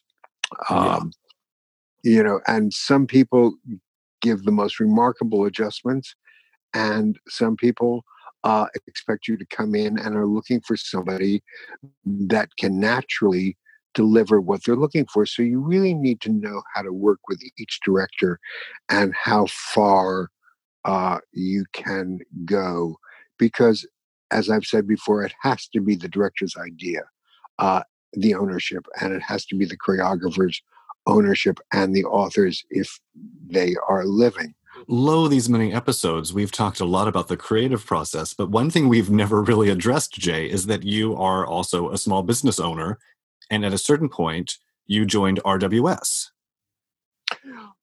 Um. 0.70 1.12
You 2.04 2.24
know, 2.24 2.40
and 2.48 2.74
some 2.74 3.06
people 3.08 3.54
give 4.22 4.44
the 4.44 4.52
most 4.52 4.80
remarkable 4.80 5.46
adjustments, 5.46 6.16
and 6.74 7.20
some 7.28 7.56
people 7.56 8.04
uh, 8.44 8.68
expect 8.88 9.28
you 9.28 9.38
to 9.38 9.46
come 9.46 9.76
in 9.76 10.00
and 10.00 10.16
are 10.16 10.26
looking 10.26 10.62
for 10.62 10.76
somebody 10.76 11.44
that 12.06 12.50
can 12.58 12.80
naturally 12.80 13.58
deliver 13.94 14.40
what 14.40 14.64
they're 14.64 14.76
looking 14.76 15.06
for. 15.06 15.26
So 15.26 15.44
you 15.44 15.60
really 15.60 15.94
need 15.94 16.22
to 16.22 16.32
know 16.32 16.64
how 16.74 16.82
to 16.82 16.94
work 16.94 17.20
with 17.28 17.40
each 17.58 17.80
director 17.86 18.40
and 18.90 19.14
how 19.14 19.48
far 19.48 20.30
uh, 20.86 21.20
you 21.34 21.66
can 21.74 22.20
go. 22.46 22.98
Because, 23.38 23.86
as 24.32 24.50
I've 24.50 24.66
said 24.66 24.88
before, 24.88 25.24
it 25.24 25.34
has 25.42 25.68
to 25.70 25.82
be 25.82 25.96
the 25.96 26.08
director's 26.08 26.56
idea, 26.58 27.02
uh, 27.60 27.84
the 28.14 28.34
ownership, 28.36 28.86
and 29.00 29.14
it 29.14 29.22
has 29.22 29.46
to 29.48 29.56
be 29.56 29.66
the 29.66 29.78
choreographer's 29.78 30.62
ownership 31.08 31.60
and 31.72 31.96
the 31.96 32.06
authors 32.06 32.64
if 32.70 33.00
they 33.50 33.76
are 33.88 34.06
living 34.06 34.54
lo 34.88 35.28
these 35.28 35.50
many 35.50 35.74
episodes, 35.74 36.34
we've 36.34 36.52
talked 36.52 36.80
a 36.80 36.86
lot 36.86 37.08
about 37.08 37.28
the 37.28 37.38
creative 37.38 37.86
process, 37.86 38.34
but 38.34 38.50
one 38.50 38.70
thing 38.70 38.88
we've 38.88 39.10
never 39.10 39.42
really 39.42 39.70
addressed, 39.70 40.14
Jay, 40.14 40.50
is 40.50 40.66
that 40.66 40.84
you 40.84 41.16
are 41.16 41.46
also 41.46 41.92
a 41.92 41.98
small 41.98 42.24
business 42.24 42.60
owner. 42.60 43.00
And 43.50 43.66
at 43.66 43.74
a 43.74 43.78
certain 43.78 44.10
point, 44.10 44.58
you 44.86 45.06
joined 45.06 45.42
RWS. 45.44 46.28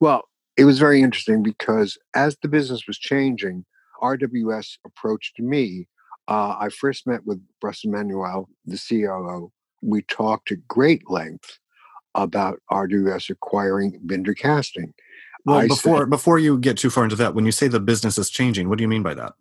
Well, 0.00 0.28
it 0.56 0.64
was 0.64 0.78
very 0.78 1.02
interesting 1.02 1.42
because 1.42 1.98
as 2.14 2.36
the 2.42 2.48
business 2.48 2.86
was 2.86 2.98
changing, 2.98 3.64
RWS 4.02 4.78
approached 4.84 5.38
me. 5.38 5.88
Uh, 6.26 6.56
I 6.60 6.68
first 6.68 7.06
met 7.06 7.24
with 7.24 7.42
Rustin 7.62 7.92
Manuel, 7.92 8.48
the 8.64 8.78
COO. 8.78 9.50
We 9.82 10.02
talked 10.02 10.52
at 10.52 10.66
great 10.68 11.08
length 11.08 11.58
about 12.22 12.60
RWS 12.70 13.30
acquiring 13.30 13.98
Binder 14.02 14.34
Casting. 14.34 14.92
Well, 15.44 15.58
I 15.58 15.68
before 15.68 16.00
said, 16.00 16.10
before 16.10 16.38
you 16.38 16.58
get 16.58 16.76
too 16.76 16.90
far 16.90 17.04
into 17.04 17.16
that, 17.16 17.34
when 17.34 17.46
you 17.46 17.52
say 17.52 17.68
the 17.68 17.80
business 17.80 18.18
is 18.18 18.28
changing, 18.28 18.68
what 18.68 18.78
do 18.78 18.82
you 18.82 18.88
mean 18.88 19.02
by 19.02 19.14
that? 19.14 19.34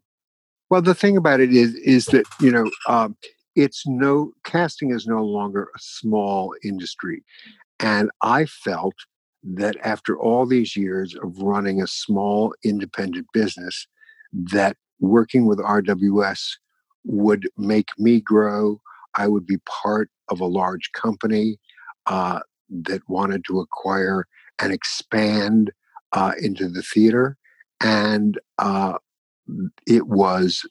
Well, 0.70 0.82
the 0.82 0.96
thing 0.96 1.18
about 1.18 1.40
it 1.40 1.54
is 1.54 1.76
is 1.76 2.06
that 2.08 2.26
you 2.40 2.52
know 2.52 2.70
um, 2.88 3.18
it's 3.56 3.84
no 3.88 4.32
casting 4.44 4.92
is 4.92 5.08
no 5.08 5.24
longer 5.24 5.64
a 5.76 5.80
small 5.80 6.54
industry, 6.64 7.24
and 7.80 8.12
I 8.22 8.46
felt 8.46 8.96
that 9.44 9.76
after 9.84 10.18
all 10.20 10.46
these 10.46 10.76
years 10.76 11.16
of 11.16 11.38
running 11.40 11.82
a 11.82 11.88
small 11.88 12.54
independent 12.64 13.28
business, 13.34 13.88
that 14.34 14.78
working 15.00 15.46
with 15.46 15.60
RWS 15.60 16.58
would 17.06 17.50
make 17.58 17.90
me 17.98 18.22
grow. 18.22 18.82
I 19.16 19.28
would 19.28 19.48
be 19.48 19.58
part 19.66 20.10
of 20.30 20.42
a 20.42 20.46
large 20.46 20.92
company 20.92 21.60
uh, 22.08 22.40
that 22.70 23.02
wanted 23.08 23.44
to 23.46 23.60
acquire 23.60 24.26
and 24.60 24.74
expand 24.74 25.72
uh, 26.14 26.34
into 26.42 26.68
the 26.68 26.82
theater, 26.82 27.38
and 27.82 28.40
uh, 28.60 28.94
it 29.86 30.08
was 30.08 30.68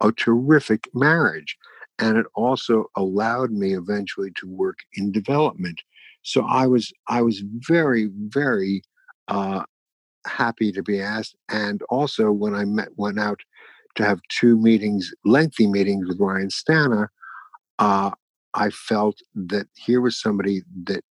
a 0.00 0.12
terrific 0.12 0.88
marriage. 0.94 1.56
And 1.98 2.16
it 2.16 2.26
also 2.34 2.86
allowed 2.96 3.50
me 3.50 3.74
eventually 3.74 4.30
to 4.36 4.48
work 4.48 4.78
in 4.94 5.10
development. 5.10 5.82
So 6.22 6.44
I 6.44 6.66
was 6.66 6.92
I 7.08 7.22
was 7.22 7.42
very 7.66 8.10
very 8.28 8.82
uh, 9.26 9.64
happy 10.26 10.70
to 10.72 10.82
be 10.82 11.00
asked. 11.00 11.34
And 11.48 11.82
also 11.88 12.30
when 12.30 12.54
I 12.54 12.64
met 12.64 12.88
went 12.96 13.18
out 13.18 13.40
to 13.96 14.04
have 14.04 14.20
two 14.28 14.56
meetings, 14.56 15.12
lengthy 15.24 15.66
meetings 15.66 16.06
with 16.06 16.20
Ryan 16.20 16.48
Stana, 16.48 17.08
uh, 17.78 18.10
I 18.54 18.70
felt 18.70 19.18
that 19.34 19.66
here 19.76 20.00
was 20.00 20.20
somebody 20.20 20.62
that 20.84 21.04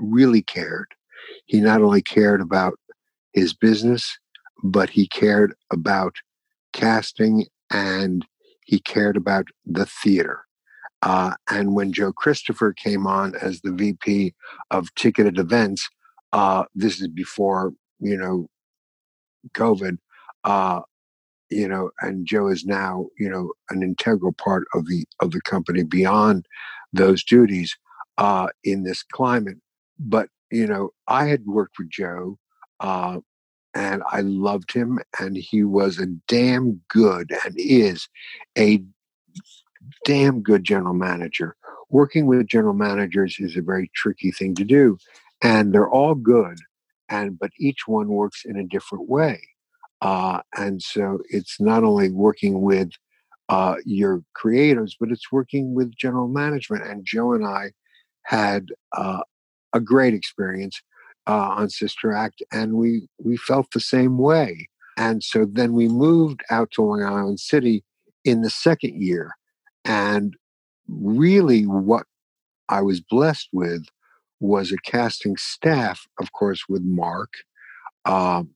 really 0.00 0.42
cared. 0.42 0.88
He 1.46 1.60
not 1.60 1.82
only 1.82 2.02
cared 2.02 2.40
about 2.40 2.74
his 3.32 3.54
business, 3.54 4.18
but 4.62 4.90
he 4.90 5.06
cared 5.08 5.54
about 5.72 6.16
casting 6.72 7.46
and 7.70 8.26
he 8.64 8.80
cared 8.80 9.16
about 9.16 9.46
the 9.64 9.86
theater. 9.86 10.44
Uh, 11.02 11.34
and 11.48 11.74
when 11.74 11.92
Joe 11.92 12.12
Christopher 12.12 12.72
came 12.72 13.06
on 13.06 13.34
as 13.36 13.60
the 13.62 13.72
VP 13.72 14.34
of 14.70 14.94
ticketed 14.94 15.38
events, 15.38 15.88
uh, 16.32 16.64
this 16.74 17.00
is 17.00 17.08
before 17.08 17.72
you 18.00 18.16
know 18.16 18.48
COVID, 19.54 19.96
uh, 20.44 20.80
you 21.48 21.66
know, 21.66 21.90
and 22.00 22.26
Joe 22.26 22.48
is 22.48 22.64
now 22.64 23.06
you 23.18 23.30
know 23.30 23.52
an 23.70 23.82
integral 23.82 24.32
part 24.32 24.66
of 24.74 24.86
the 24.86 25.06
of 25.20 25.30
the 25.30 25.40
company 25.40 25.84
beyond 25.84 26.46
those 26.92 27.24
duties 27.24 27.76
uh, 28.18 28.48
in 28.62 28.82
this 28.84 29.02
climate. 29.02 29.56
But 30.00 30.28
you 30.50 30.66
know, 30.66 30.90
I 31.06 31.26
had 31.26 31.46
worked 31.46 31.78
with 31.78 31.90
Joe 31.90 32.38
uh, 32.80 33.20
and 33.74 34.02
I 34.10 34.22
loved 34.22 34.72
him, 34.72 34.98
and 35.20 35.36
he 35.36 35.62
was 35.62 35.98
a 35.98 36.06
damn 36.26 36.80
good 36.88 37.32
and 37.44 37.54
is 37.56 38.08
a 38.58 38.82
damn 40.04 40.42
good 40.42 40.64
general 40.64 40.94
manager. 40.94 41.56
Working 41.88 42.26
with 42.26 42.46
general 42.46 42.74
managers 42.74 43.36
is 43.38 43.56
a 43.56 43.62
very 43.62 43.90
tricky 43.94 44.32
thing 44.32 44.54
to 44.56 44.64
do, 44.64 44.98
and 45.42 45.72
they're 45.72 45.90
all 45.90 46.14
good, 46.14 46.58
and 47.08 47.38
but 47.38 47.50
each 47.58 47.86
one 47.86 48.08
works 48.08 48.44
in 48.44 48.56
a 48.56 48.66
different 48.66 49.08
way. 49.08 49.40
Uh, 50.00 50.40
and 50.56 50.82
so 50.82 51.18
it's 51.28 51.60
not 51.60 51.84
only 51.84 52.10
working 52.10 52.62
with 52.62 52.90
uh, 53.50 53.74
your 53.84 54.22
creators, 54.34 54.96
but 54.98 55.10
it's 55.10 55.30
working 55.30 55.74
with 55.74 55.94
general 55.96 56.28
management. 56.28 56.86
And 56.86 57.04
Joe 57.04 57.34
and 57.34 57.44
I 57.44 57.72
had 58.22 58.68
uh, 58.96 59.22
a 59.72 59.80
great 59.80 60.14
experience 60.14 60.80
uh, 61.26 61.54
on 61.56 61.70
Sister 61.70 62.12
Act, 62.12 62.42
and 62.52 62.74
we 62.74 63.08
we 63.22 63.36
felt 63.36 63.70
the 63.72 63.80
same 63.80 64.18
way. 64.18 64.68
And 64.96 65.22
so 65.22 65.46
then 65.50 65.72
we 65.72 65.88
moved 65.88 66.42
out 66.50 66.70
to 66.72 66.82
Long 66.82 67.02
Island 67.02 67.40
City 67.40 67.84
in 68.24 68.42
the 68.42 68.50
second 68.50 69.00
year, 69.00 69.32
and 69.84 70.34
really 70.88 71.62
what 71.64 72.06
I 72.68 72.82
was 72.82 73.00
blessed 73.00 73.48
with 73.52 73.84
was 74.40 74.72
a 74.72 74.90
casting 74.90 75.36
staff, 75.36 76.06
of 76.18 76.32
course, 76.32 76.64
with 76.68 76.82
Mark 76.82 77.32
um, 78.04 78.50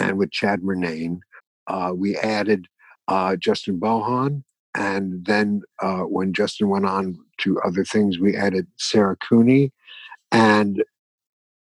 and 0.00 0.18
with 0.18 0.30
Chad 0.30 0.60
Murnane. 0.60 1.20
Uh, 1.66 1.92
we 1.94 2.16
added 2.16 2.66
uh, 3.08 3.36
Justin 3.36 3.78
Bohan, 3.78 4.42
and 4.74 5.24
then 5.26 5.62
uh, 5.82 6.02
when 6.02 6.32
Justin 6.32 6.68
went 6.68 6.86
on 6.86 7.18
to 7.38 7.60
other 7.60 7.84
things, 7.84 8.18
we 8.18 8.36
added 8.36 8.66
Sarah 8.78 9.16
Cooney 9.16 9.72
and 10.32 10.82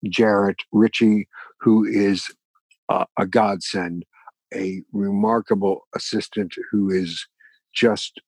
Jarrett 0.08 0.62
Ritchie, 0.72 1.28
who 1.60 1.84
is 1.84 2.30
uh, 2.88 3.04
a 3.18 3.26
godsend, 3.26 4.04
a 4.54 4.82
remarkable 4.92 5.86
assistant 5.94 6.54
who 6.70 6.90
is 6.90 7.26
just 7.74 8.20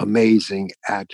amazing 0.00 0.70
at 0.88 1.10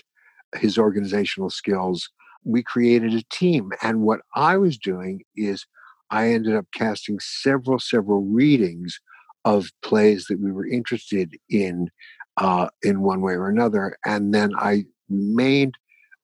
his 0.57 0.79
organizational 0.79 1.51
skills. 1.51 2.11
We 2.45 2.63
created 2.63 3.15
a 3.15 3.25
team. 3.31 3.71
And 3.83 4.03
what 4.03 4.21
I 4.35 4.57
was 4.57 4.79
doing 4.79 5.23
is 5.35 5.67
I 6.11 6.29
ended 6.29 6.55
up 6.55 6.67
casting 6.75 7.19
several, 7.21 7.79
several 7.79 8.23
readings 8.23 9.01
of 9.45 9.71
plays 9.83 10.27
that 10.29 10.41
we 10.41 10.53
were 10.53 10.67
interested 10.67 11.37
in 11.51 11.91
uh, 12.37 12.69
in 12.83 13.01
one 13.03 13.21
way 13.21 13.35
or 13.35 13.49
another. 13.49 13.97
And 14.05 14.35
then 14.35 14.53
I 14.59 14.85
remained 15.09 15.75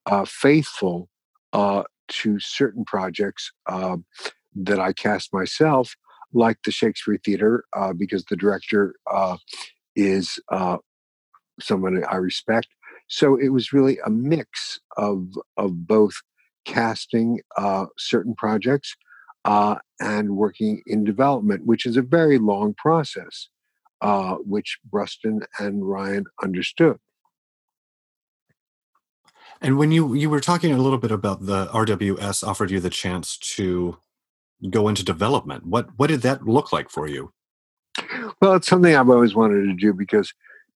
uh, 0.06 0.24
faithful 0.24 1.08
uh, 1.52 1.82
to 2.08 2.38
certain 2.40 2.84
projects 2.84 3.52
uh, 3.66 3.96
that 4.54 4.80
I 4.80 4.92
cast 4.92 5.32
myself, 5.32 5.94
like 6.32 6.58
the 6.64 6.70
Shakespeare 6.70 7.18
Theater, 7.24 7.64
uh, 7.76 7.92
because 7.92 8.24
the 8.24 8.36
director 8.36 8.94
uh, 9.10 9.36
is 9.96 10.38
uh, 10.50 10.78
someone 11.60 12.04
I 12.04 12.16
respect. 12.16 12.68
So 13.08 13.36
it 13.36 13.48
was 13.48 13.72
really 13.72 13.98
a 14.04 14.10
mix 14.10 14.78
of 14.96 15.26
of 15.56 15.86
both 15.86 16.14
casting 16.64 17.40
uh, 17.56 17.86
certain 17.98 18.34
projects 18.34 18.94
and 19.44 20.36
working 20.36 20.82
in 20.86 21.04
development, 21.04 21.66
which 21.66 21.86
is 21.86 21.96
a 21.96 22.02
very 22.02 22.38
long 22.38 22.74
process, 22.74 23.48
which 24.44 24.78
Rustin 24.92 25.40
and 25.58 25.88
Ryan 25.88 26.26
understood. 26.42 26.98
And 29.60 29.76
when 29.76 29.92
you 29.92 30.14
you 30.14 30.30
were 30.30 30.40
talking 30.40 30.72
a 30.72 30.78
little 30.78 30.98
bit 30.98 31.10
about 31.10 31.44
the 31.46 31.66
RWS 31.66 32.46
offered 32.46 32.70
you 32.70 32.80
the 32.80 32.90
chance 32.90 33.36
to 33.56 33.98
go 34.68 34.88
into 34.88 35.04
development? 35.04 35.66
What 35.66 35.88
what 35.96 36.08
did 36.08 36.22
that 36.22 36.46
look 36.46 36.72
like 36.72 36.90
for 36.90 37.06
you? 37.06 37.32
Well, 38.40 38.54
it's 38.54 38.68
something 38.68 38.94
I've 38.94 39.10
always 39.10 39.34
wanted 39.34 39.66
to 39.66 39.74
do 39.74 39.92
because, 39.92 40.32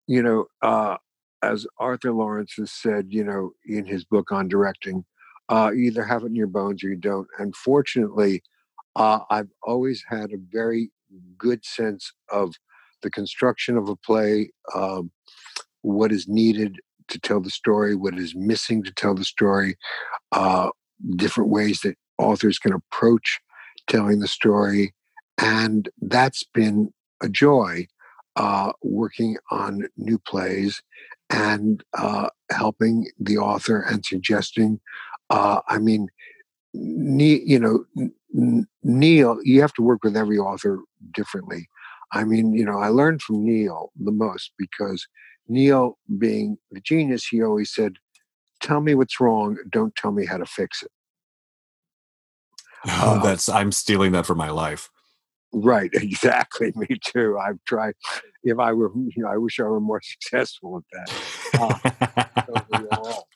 you 0.07 0.23
know, 0.23 0.47
uh, 0.63 0.97
as 1.43 1.67
Arthur 1.79 2.13
Laurents 2.13 2.55
has 2.55 2.73
said, 2.73 3.07
you 3.09 3.25
know, 3.25 3.53
in 3.67 3.87
his 3.87 4.05
book 4.05 4.33
on 4.33 4.49
directing, 4.49 5.05
uh, 5.49 5.71
you 5.75 5.85
either 5.85 6.05
have 6.05 6.23
it 6.23 6.27
in 6.27 6.35
your 6.35 6.47
bones 6.47 6.83
or 6.83 6.89
you 6.89 6.97
don't. 6.97 7.29
And 7.39 7.55
fortunately, 7.55 8.43
uh, 8.97 9.21
I've 9.31 9.49
always 9.63 10.05
had 10.09 10.33
a 10.33 10.39
very 10.51 10.91
good 11.39 11.65
sense 11.65 12.13
of 12.31 12.55
the 13.03 13.11
construction 13.11 13.77
of 13.77 13.89
a 13.89 13.97
play, 13.97 14.51
um, 14.75 15.11
what 15.83 16.13
is 16.13 16.29
needed 16.29 16.79
to 17.09 17.19
tell 17.19 17.41
the 17.41 17.51
story, 17.51 17.95
what 17.95 18.19
is 18.19 18.35
missing 18.35 18.83
to 18.85 18.93
tell 18.93 19.15
the 19.15 19.25
story, 19.25 19.77
uh, 20.33 20.71
different 21.17 21.51
ways 21.51 21.81
that 21.81 21.97
authors 22.19 22.59
can 22.59 22.73
approach 22.73 23.41
telling 23.89 24.21
the 24.21 24.29
story. 24.29 24.95
And 25.39 25.89
that's 26.01 26.45
been 26.45 26.93
a 27.23 27.29
joy 27.29 27.87
uh, 28.37 28.73
working 28.83 29.37
on 29.51 29.89
new 29.97 30.19
plays 30.19 30.83
and 31.31 31.83
uh, 31.97 32.29
helping 32.51 33.07
the 33.19 33.39
author 33.39 33.81
and 33.81 34.05
suggesting. 34.05 34.81
Uh, 35.31 35.61
I 35.69 35.79
mean, 35.79 36.09
you 36.73 37.59
know, 37.59 37.85
Neil, 38.83 39.39
you 39.43 39.61
have 39.61 39.73
to 39.75 39.83
work 39.83 40.03
with 40.03 40.17
every 40.17 40.39
author 40.39 40.81
differently. 41.13 41.69
I 42.13 42.25
mean, 42.25 42.53
you 42.53 42.65
know, 42.65 42.79
I 42.79 42.89
learned 42.89 43.23
from 43.23 43.45
Neil 43.45 43.91
the 43.99 44.13
most 44.13 44.53
because 44.59 45.07
Neil, 45.49 45.99
being 46.19 46.59
the 46.71 46.81
genius, 46.81 47.27
he 47.27 47.43
always 47.43 47.73
said, 47.73 47.95
"Tell 48.61 48.81
me 48.81 48.95
what's 48.95 49.21
wrong. 49.21 49.59
Don't 49.71 49.95
tell 49.97 50.13
me 50.13 50.27
how 50.27 50.39
to 50.39 50.47
fix 50.47 50.83
it." 50.83 50.91
Oh, 52.87 53.19
that's 53.23 53.49
I'm 53.49 53.73
stealing 53.73 54.13
that 54.13 54.27
for 54.27 54.35
my 54.35 54.51
life. 54.51 54.91
Right, 55.55 55.91
exactly. 55.95 56.73
Me 56.77 56.99
too. 57.03 57.39
I've 57.39 57.63
tried. 57.67 57.95
If 58.43 58.59
I 58.59 58.73
were, 58.73 58.91
you 58.95 59.23
know, 59.23 59.29
I 59.29 59.39
wish 59.39 59.59
I 59.59 59.63
were 59.65 59.81
more 59.81 60.03
successful 60.23 60.83
at 60.93 61.09
that. 61.55 62.65
overall, 62.73 63.29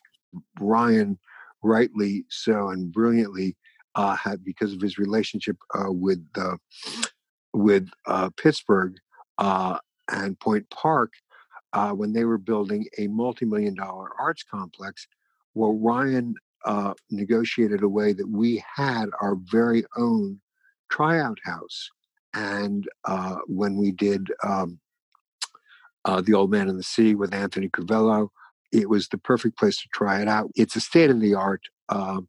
Ryan, 0.60 1.18
rightly 1.62 2.24
so 2.28 2.68
and 2.68 2.92
brilliantly, 2.92 3.56
uh, 3.94 4.16
had 4.16 4.44
because 4.44 4.72
of 4.72 4.80
his 4.80 4.98
relationship 4.98 5.56
uh, 5.74 5.90
with 5.90 6.24
uh, 6.36 6.56
with 7.52 7.88
uh, 8.06 8.30
Pittsburgh 8.36 8.96
uh, 9.38 9.78
and 10.10 10.38
Point 10.40 10.68
Park 10.70 11.12
uh, 11.72 11.90
when 11.90 12.12
they 12.12 12.24
were 12.24 12.38
building 12.38 12.86
a 12.98 13.06
multi-million 13.08 13.74
dollar 13.74 14.08
arts 14.18 14.42
complex. 14.42 15.06
Well, 15.54 15.78
Ryan 15.78 16.34
negotiated 17.10 17.82
a 17.82 17.88
way 17.88 18.12
that 18.12 18.28
we 18.28 18.62
had 18.76 19.06
our 19.20 19.36
very 19.50 19.84
own 19.96 20.40
tryout 20.90 21.38
house 21.44 21.90
and 22.34 22.88
uh, 23.04 23.36
when 23.46 23.76
we 23.76 23.90
did 23.90 24.28
um, 24.46 24.78
uh, 26.04 26.20
The 26.20 26.34
Old 26.34 26.50
Man 26.50 26.68
and 26.68 26.78
the 26.78 26.84
Sea 26.84 27.14
with 27.14 27.34
Anthony 27.34 27.68
Crivello, 27.68 28.28
it 28.72 28.88
was 28.88 29.08
the 29.08 29.18
perfect 29.18 29.58
place 29.58 29.78
to 29.78 29.88
try 29.92 30.20
it 30.20 30.28
out. 30.28 30.50
It's 30.54 30.76
a 30.76 30.80
state 30.80 31.10
of 31.10 31.20
the 31.20 31.34
art 31.34 31.62
uh, 31.88 32.20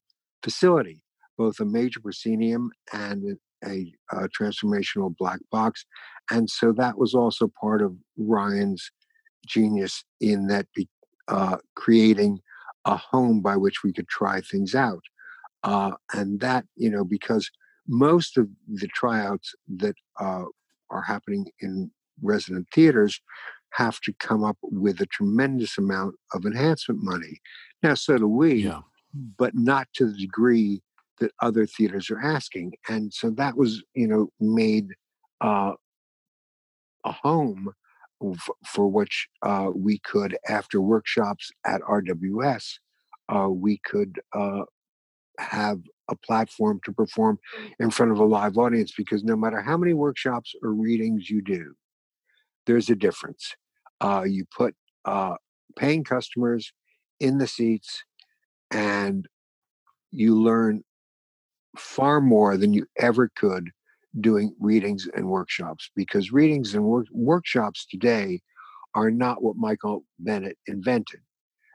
facility, 0.41 1.01
both 1.37 1.59
a 1.59 1.65
major 1.65 1.99
proscenium 1.99 2.71
and 2.93 3.37
a, 3.65 3.91
a, 4.13 4.29
transformational 4.29 5.15
black 5.17 5.39
box. 5.51 5.85
And 6.31 6.49
so 6.49 6.71
that 6.73 6.97
was 6.97 7.13
also 7.13 7.51
part 7.59 7.81
of 7.81 7.97
Ryan's 8.17 8.89
genius 9.45 10.03
in 10.19 10.47
that 10.47 10.67
be, 10.75 10.87
uh, 11.27 11.57
creating 11.75 12.39
a 12.85 12.95
home 12.97 13.41
by 13.41 13.55
which 13.55 13.83
we 13.83 13.93
could 13.93 14.07
try 14.07 14.41
things 14.41 14.75
out. 14.75 15.03
Uh, 15.63 15.91
and 16.13 16.39
that, 16.39 16.65
you 16.75 16.89
know, 16.89 17.03
because 17.03 17.49
most 17.87 18.37
of 18.37 18.47
the 18.67 18.87
tryouts 18.87 19.53
that 19.67 19.95
uh, 20.19 20.45
are 20.89 21.01
happening 21.01 21.45
in 21.59 21.91
resident 22.21 22.67
theaters 22.73 23.21
have 23.71 23.99
to 24.01 24.13
come 24.13 24.43
up 24.43 24.57
with 24.63 24.99
a 25.01 25.05
tremendous 25.07 25.77
amount 25.77 26.15
of 26.33 26.45
enhancement 26.45 27.01
money. 27.03 27.39
Now, 27.83 27.93
so 27.93 28.17
do 28.17 28.27
we, 28.27 28.63
yeah. 28.63 28.81
but 29.37 29.55
not 29.55 29.87
to 29.95 30.05
the 30.07 30.17
degree 30.17 30.81
that 31.19 31.31
other 31.41 31.65
theaters 31.65 32.09
are 32.09 32.19
asking. 32.19 32.73
And 32.87 33.13
so 33.13 33.29
that 33.31 33.57
was, 33.57 33.83
you 33.93 34.07
know, 34.07 34.29
made 34.39 34.87
uh, 35.41 35.73
a 37.05 37.11
home 37.11 37.73
for 38.65 38.87
which 38.87 39.27
uh, 39.43 39.69
we 39.73 39.99
could, 39.99 40.37
after 40.47 40.81
workshops 40.81 41.49
at 41.65 41.81
RWS, 41.81 42.73
uh, 43.33 43.49
we 43.49 43.79
could 43.85 44.19
uh, 44.33 44.63
have 45.39 45.79
a 46.09 46.15
platform 46.15 46.79
to 46.83 46.91
perform 46.91 47.37
in 47.79 47.89
front 47.89 48.11
of 48.11 48.19
a 48.19 48.25
live 48.25 48.57
audience 48.57 48.91
because 48.95 49.23
no 49.23 49.35
matter 49.35 49.61
how 49.61 49.77
many 49.77 49.93
workshops 49.93 50.53
or 50.63 50.73
readings 50.73 51.29
you 51.29 51.41
do, 51.41 51.73
there's 52.65 52.89
a 52.89 52.95
difference. 52.95 53.55
Uh, 54.01 54.23
you 54.27 54.45
put 54.55 54.75
uh, 55.05 55.35
paying 55.77 56.03
customers 56.03 56.73
in 57.19 57.37
the 57.37 57.47
seats 57.47 58.03
and 58.71 59.27
you 60.11 60.35
learn 60.35 60.83
far 61.77 62.19
more 62.19 62.57
than 62.57 62.73
you 62.73 62.85
ever 62.97 63.31
could 63.35 63.69
doing 64.21 64.55
readings 64.59 65.07
and 65.15 65.27
workshops 65.27 65.91
because 65.95 66.31
readings 66.31 66.73
and 66.73 66.83
wor- 66.83 67.05
workshops 67.11 67.85
today 67.89 68.41
are 68.95 69.11
not 69.11 69.43
what 69.43 69.55
Michael 69.55 70.03
Bennett 70.19 70.57
invented. 70.67 71.21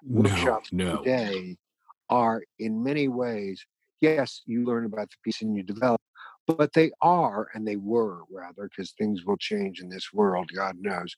No, 0.03 0.21
workshops 0.21 0.73
no. 0.73 0.99
today 0.99 1.57
are 2.11 2.43
in 2.59 2.83
many 2.83 3.09
ways 3.09 3.65
yes, 4.05 4.43
you 4.47 4.65
learn 4.65 4.85
about 4.85 5.09
the 5.11 5.17
piece 5.25 5.43
and 5.43 5.57
you 5.57 5.63
develop, 5.63 6.01
but 6.47 6.73
they 6.75 6.91
are, 7.01 7.49
and 7.55 7.67
they 7.67 7.77
were 7.77 8.21
rather, 8.31 8.69
because 8.69 8.93
things 8.93 9.25
will 9.25 9.37
change 9.37 9.81
in 9.81 9.89
this 9.89 10.13
world, 10.13 10.51
God 10.55 10.77
knows, 10.81 11.15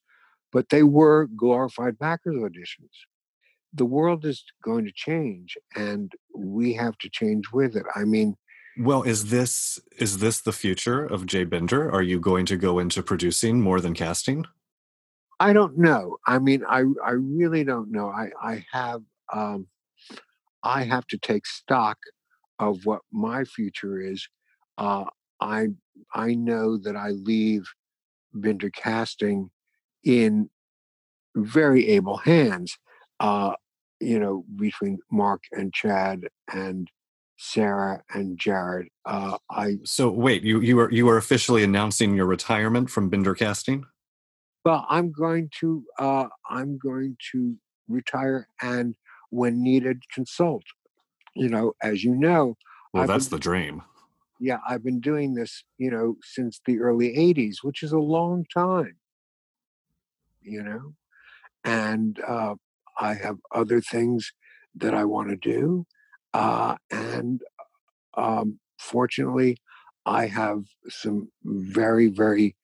but 0.53 0.69
they 0.69 0.83
were 0.83 1.29
glorified 1.37 1.99
backers 1.99 2.37
auditions. 2.37 2.95
The 3.75 3.85
world 3.85 4.25
is 4.25 4.45
going 4.63 4.85
to 4.85 4.93
change, 4.95 5.57
and 5.75 6.13
we 6.35 6.73
have 6.75 6.97
to 6.99 7.11
change 7.11 7.51
with 7.53 7.77
it. 7.77 7.85
I 7.95 8.05
mean, 8.05 8.37
well, 8.79 9.03
is 9.03 9.31
this 9.31 9.79
is 9.99 10.19
this 10.19 10.41
the 10.41 10.53
future 10.53 11.05
of 11.05 11.27
Jay 11.27 11.45
Binder? 11.45 11.91
Are 11.91 12.03
you 12.03 12.21
going 12.21 12.47
to 12.47 12.57
go 12.57 12.79
into 12.79 13.03
producing 13.03 13.61
more 13.61 13.81
than 13.81 13.95
casting? 13.95 14.45
I 15.39 15.53
don't 15.53 15.79
know. 15.79 16.17
I 16.27 16.39
mean, 16.39 16.65
I 16.69 16.85
I 17.05 17.13
really 17.13 17.65
don't 17.65 17.91
know. 17.91 18.09
I 18.09 18.31
I 18.43 18.65
have 18.73 19.03
um, 19.33 19.67
I 20.63 20.85
have 20.85 21.07
to 21.09 21.19
take 21.19 21.47
stock 21.47 21.99
of 22.59 22.85
what 22.85 23.03
my 23.13 23.45
future 23.45 24.01
is, 24.01 24.29
uh, 24.79 25.05
I 25.41 25.69
I 26.15 26.35
know 26.35 26.77
that 26.79 26.97
I 26.97 27.11
leave 27.11 27.65
Binder 28.35 28.71
Casting 28.71 29.51
in 30.05 30.51
very 31.35 31.89
able 31.89 32.17
hands. 32.17 32.77
Uh, 33.21 33.53
you 34.01 34.19
know, 34.19 34.45
between 34.57 34.99
Mark 35.11 35.43
and 35.53 35.73
Chad 35.73 36.29
and 36.53 36.89
Sarah 37.37 38.03
and 38.11 38.39
Jared. 38.39 38.89
Uh, 39.05 39.39
I 39.51 39.79
so 39.85 40.11
wait, 40.11 40.43
you 40.43 40.61
you 40.61 40.79
are 40.81 40.91
you 40.91 41.09
are 41.09 41.17
officially 41.17 41.63
announcing 41.63 42.17
your 42.17 42.27
retirement 42.27 42.91
from 42.91 43.09
Binder 43.09 43.35
Casting. 43.35 43.85
Well, 44.65 44.87
I'm 44.89 45.13
going 45.13 45.51
to 45.61 45.85
uh, 45.99 46.27
I'm 46.51 46.79
going 46.79 47.17
to 47.33 47.57
retire 47.89 48.49
and 48.63 48.95
when 49.31 49.63
needed 49.63 50.03
consult 50.13 50.63
you 51.37 51.49
know, 51.49 51.75
as 51.83 52.03
you 52.03 52.15
know. 52.15 52.57
Well, 52.93 53.03
I've 53.03 53.09
that's 53.09 53.29
been, 53.29 53.39
the 53.39 53.43
dream. 53.43 53.83
Yeah, 54.41 54.59
I've 54.69 54.83
been 54.83 55.01
doing 55.01 55.35
this, 55.35 55.63
you 55.79 55.91
know, 55.91 56.17
since 56.23 56.61
the 56.67 56.81
early 56.81 57.15
80s, 57.15 57.57
which 57.63 57.83
is 57.83 57.93
a 57.93 57.99
long 57.99 58.45
time, 58.53 58.97
you 60.43 60.63
know, 60.63 60.95
and 61.65 62.19
uh, 62.27 62.55
I 62.99 63.15
have 63.15 63.37
other 63.55 63.81
things 63.81 64.33
that 64.75 64.95
I 64.95 65.05
want 65.05 65.29
to 65.29 65.37
do. 65.37 65.87
Uh, 66.37 66.77
and 66.91 67.41
um, 68.15 68.59
fortunately, 68.79 69.57
I 70.05 70.27
have 70.27 70.65
some 70.87 71.31
very, 71.43 72.09
very 72.09 72.57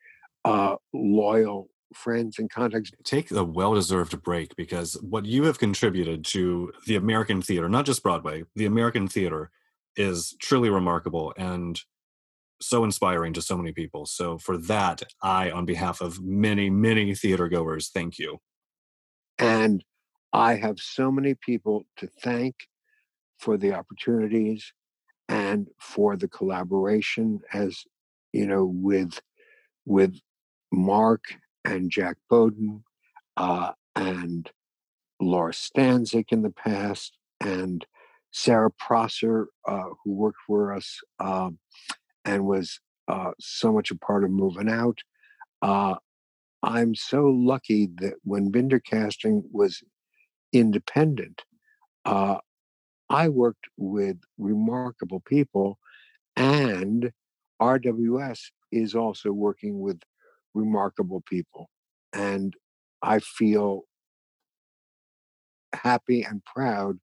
uh, 0.44 0.76
loyal 0.92 1.68
friends 1.94 2.38
and 2.38 2.50
contacts. 2.50 2.90
Take 3.02 3.30
a 3.30 3.42
well 3.42 3.74
deserved 3.74 4.22
break 4.22 4.54
because 4.56 4.94
what 5.00 5.24
you 5.24 5.44
have 5.44 5.58
contributed 5.58 6.22
to 6.26 6.72
the 6.86 6.96
American 6.96 7.40
theater, 7.40 7.68
not 7.68 7.86
just 7.86 8.02
Broadway, 8.02 8.44
the 8.54 8.66
American 8.66 9.08
theater 9.08 9.50
is 9.96 10.36
truly 10.38 10.68
remarkable 10.68 11.32
and 11.38 11.80
so 12.60 12.84
inspiring 12.84 13.32
to 13.32 13.42
so 13.42 13.56
many 13.56 13.72
people. 13.72 14.04
So, 14.04 14.36
for 14.36 14.58
that, 14.58 15.02
I, 15.22 15.50
on 15.50 15.64
behalf 15.64 16.02
of 16.02 16.22
many, 16.22 16.68
many 16.68 17.14
theater 17.14 17.48
goers, 17.48 17.88
thank 17.88 18.18
you. 18.18 18.38
And 19.38 19.82
I 20.32 20.56
have 20.56 20.78
so 20.78 21.10
many 21.10 21.34
people 21.34 21.84
to 21.96 22.06
thank 22.06 22.54
for 23.42 23.56
the 23.58 23.72
opportunities 23.74 24.72
and 25.28 25.68
for 25.80 26.16
the 26.16 26.28
collaboration 26.28 27.40
as 27.52 27.82
you 28.32 28.46
know 28.46 28.64
with 28.64 29.20
with 29.84 30.16
mark 30.70 31.24
and 31.64 31.90
Jack 31.90 32.16
Bowdan 32.30 32.84
uh, 33.36 33.72
and 33.96 34.50
Laura 35.20 35.52
Stanczyk 35.52 36.26
in 36.30 36.42
the 36.42 36.50
past 36.50 37.16
and 37.40 37.84
Sarah 38.32 38.70
Prosser, 38.70 39.48
uh, 39.68 39.90
who 40.02 40.12
worked 40.12 40.38
for 40.46 40.72
us, 40.72 41.00
um, 41.20 41.58
and 42.24 42.46
was 42.46 42.80
uh, 43.08 43.32
so 43.38 43.72
much 43.72 43.90
a 43.90 43.98
part 43.98 44.24
of 44.24 44.30
moving 44.30 44.70
out. 44.70 44.98
Uh, 45.60 45.96
I'm 46.62 46.94
so 46.94 47.26
lucky 47.26 47.90
that 48.00 48.14
when 48.24 48.50
Binder 48.50 48.80
Casting 48.80 49.42
was 49.52 49.82
independent, 50.52 51.42
uh, 52.04 52.38
I 53.12 53.28
worked 53.28 53.66
with 53.76 54.16
remarkable 54.38 55.20
people, 55.20 55.78
and 56.34 57.12
RWS 57.60 58.40
is 58.72 58.94
also 58.94 59.32
working 59.32 59.80
with 59.80 60.00
remarkable 60.54 61.22
people. 61.28 61.68
And 62.14 62.54
I 63.02 63.18
feel 63.18 63.82
happy 65.74 66.22
and 66.22 66.42
proud 66.44 66.98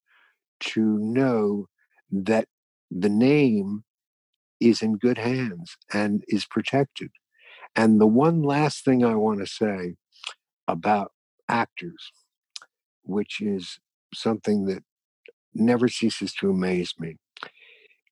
to 0.61 0.81
know 0.81 1.67
that 2.11 2.47
the 2.89 3.09
name 3.09 3.83
is 4.59 4.81
in 4.81 4.97
good 4.97 5.19
hands 5.19 5.77
and 5.93 6.23
is 6.27 6.45
protected. 6.45 7.11
And 7.75 8.01
the 8.01 8.07
one 8.07 8.41
last 8.41 8.83
thing 8.83 9.05
I 9.05 9.13
want 9.13 9.41
to 9.41 9.45
say 9.45 9.95
about 10.67 11.11
actors, 11.47 12.11
which 13.03 13.41
is 13.41 13.79
something 14.13 14.65
that 14.65 14.83
never 15.53 15.87
ceases 15.87 16.33
to 16.33 16.49
amaze 16.49 16.93
me, 16.99 17.17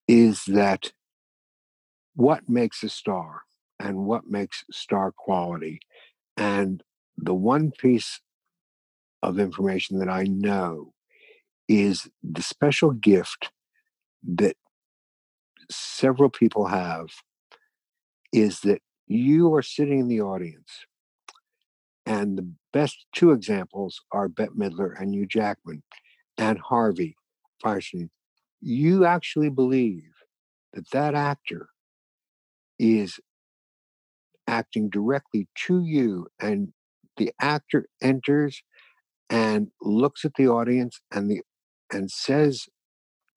is 0.08 0.44
that 0.46 0.92
what 2.16 2.50
makes 2.50 2.84
a 2.84 2.90
star 2.90 3.42
and 3.80 4.06
what 4.06 4.28
makes 4.28 4.64
star 4.72 5.12
quality. 5.12 5.80
And 6.36 6.84
the 7.18 7.34
one 7.34 7.72
piece 7.72 8.22
of 9.22 9.40
information 9.40 10.00
that 10.00 10.10
I 10.10 10.24
know 10.24 10.94
is 11.68 12.08
the 12.24 12.42
special 12.42 12.92
gift 12.92 13.52
that 14.24 14.56
several 15.70 16.30
people 16.30 16.68
have 16.68 17.08
is 18.32 18.62
that 18.62 18.82
you 19.06 19.54
are 19.54 19.62
sitting 19.62 20.00
in 20.00 20.08
the 20.08 20.22
audience. 20.22 20.86
And 22.06 22.38
the 22.38 22.50
best 22.72 23.06
two 23.14 23.32
examples 23.32 24.02
are 24.12 24.30
Bette 24.30 24.54
Midler 24.58 25.00
and 25.00 25.14
Hugh 25.14 25.26
Jackman 25.26 25.84
and 26.38 26.58
Harvey 26.58 27.17
Fierstein. 27.64 28.10
You 28.62 29.06
actually 29.06 29.50
believe 29.50 30.12
that 30.74 30.90
that 30.92 31.16
actor 31.16 31.70
is 32.80 33.20
acting 34.48 34.90
directly 34.90 35.48
to 35.56 35.84
you 35.84 36.28
and 36.40 36.74
the 37.18 37.32
actor 37.42 37.88
enters 38.02 38.62
and 39.30 39.70
looks 39.82 40.24
at 40.24 40.34
the 40.36 40.48
audience 40.48 41.02
and 41.12 41.30
the 41.30 41.42
and 41.92 42.10
says 42.12 42.66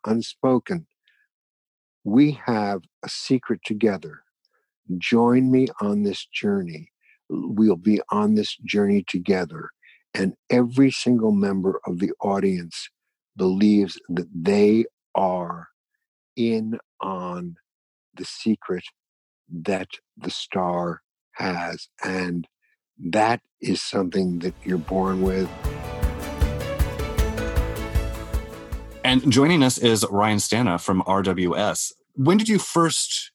unspoken 0.07 0.87
we 2.05 2.39
have 2.47 2.83
a 3.05 3.09
secret 3.09 3.61
together 3.65 4.23
join 4.99 5.51
me 5.51 5.67
on 5.81 6.03
this 6.03 6.27
journey 6.27 6.91
we'll 7.29 7.77
be 7.77 8.01
on 8.11 8.35
this 8.35 8.57
journey 8.65 9.05
together 9.07 9.71
and 10.15 10.35
every 10.49 10.91
single 10.91 11.33
member 11.33 11.81
of 11.87 11.99
the 11.99 12.13
audience 12.21 12.89
believes 13.41 13.99
that 14.11 14.29
they 14.35 14.85
are 15.15 15.69
in 16.37 16.79
on 17.01 17.57
the 18.15 18.25
secret 18.27 18.85
that 19.51 19.89
the 20.19 20.31
star 20.31 21.01
has. 21.33 21.89
And 22.05 22.47
that 22.99 23.41
is 23.63 23.81
something 23.81 24.41
that 24.41 24.53
you're 24.63 24.77
born 24.77 25.23
with. 25.23 25.49
And 29.05 29.33
joining 29.33 29.63
us 29.63 29.79
is 29.79 30.05
Ryan 30.11 30.37
Stana 30.37 30.79
from 30.79 31.03
RWS. 31.05 31.93
When 32.17 32.37
did 32.37 32.47
you 32.51 32.59
first 32.59 33.33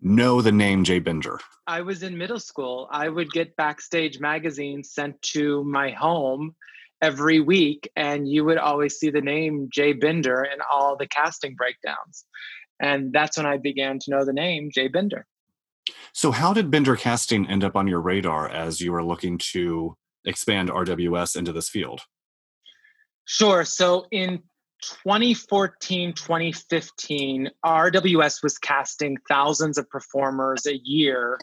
know 0.00 0.40
the 0.40 0.52
name 0.52 0.84
Jay 0.84 1.00
Binder? 1.00 1.40
I 1.66 1.80
was 1.80 2.04
in 2.04 2.16
middle 2.16 2.38
school. 2.38 2.86
I 2.92 3.08
would 3.08 3.32
get 3.32 3.56
Backstage 3.56 4.20
magazine 4.20 4.84
sent 4.84 5.20
to 5.34 5.64
my 5.64 5.90
home 5.90 6.54
every 7.00 7.40
week, 7.40 7.90
and 7.96 8.28
you 8.28 8.44
would 8.44 8.58
always 8.58 8.96
see 8.96 9.10
the 9.10 9.20
name 9.20 9.68
Jay 9.72 9.92
Binder 9.92 10.42
in 10.42 10.58
all 10.72 10.96
the 10.96 11.06
casting 11.06 11.54
breakdowns. 11.54 12.24
And 12.80 13.12
that's 13.12 13.36
when 13.36 13.46
I 13.46 13.56
began 13.56 13.98
to 14.00 14.10
know 14.10 14.24
the 14.24 14.32
name 14.32 14.70
Jay 14.72 14.88
Binder. 14.88 15.26
So, 16.12 16.30
how 16.30 16.52
did 16.52 16.70
Binder 16.70 16.96
Casting 16.96 17.48
end 17.48 17.64
up 17.64 17.76
on 17.76 17.86
your 17.86 18.00
radar 18.00 18.48
as 18.48 18.80
you 18.80 18.92
were 18.92 19.04
looking 19.04 19.38
to 19.52 19.96
expand 20.24 20.70
RWS 20.70 21.36
into 21.36 21.52
this 21.52 21.68
field? 21.68 22.02
Sure. 23.24 23.64
So, 23.64 24.06
in 24.10 24.42
2014, 24.82 26.12
2015, 26.12 27.50
RWS 27.64 28.42
was 28.42 28.58
casting 28.58 29.16
thousands 29.28 29.78
of 29.78 29.88
performers 29.90 30.66
a 30.66 30.76
year 30.76 31.38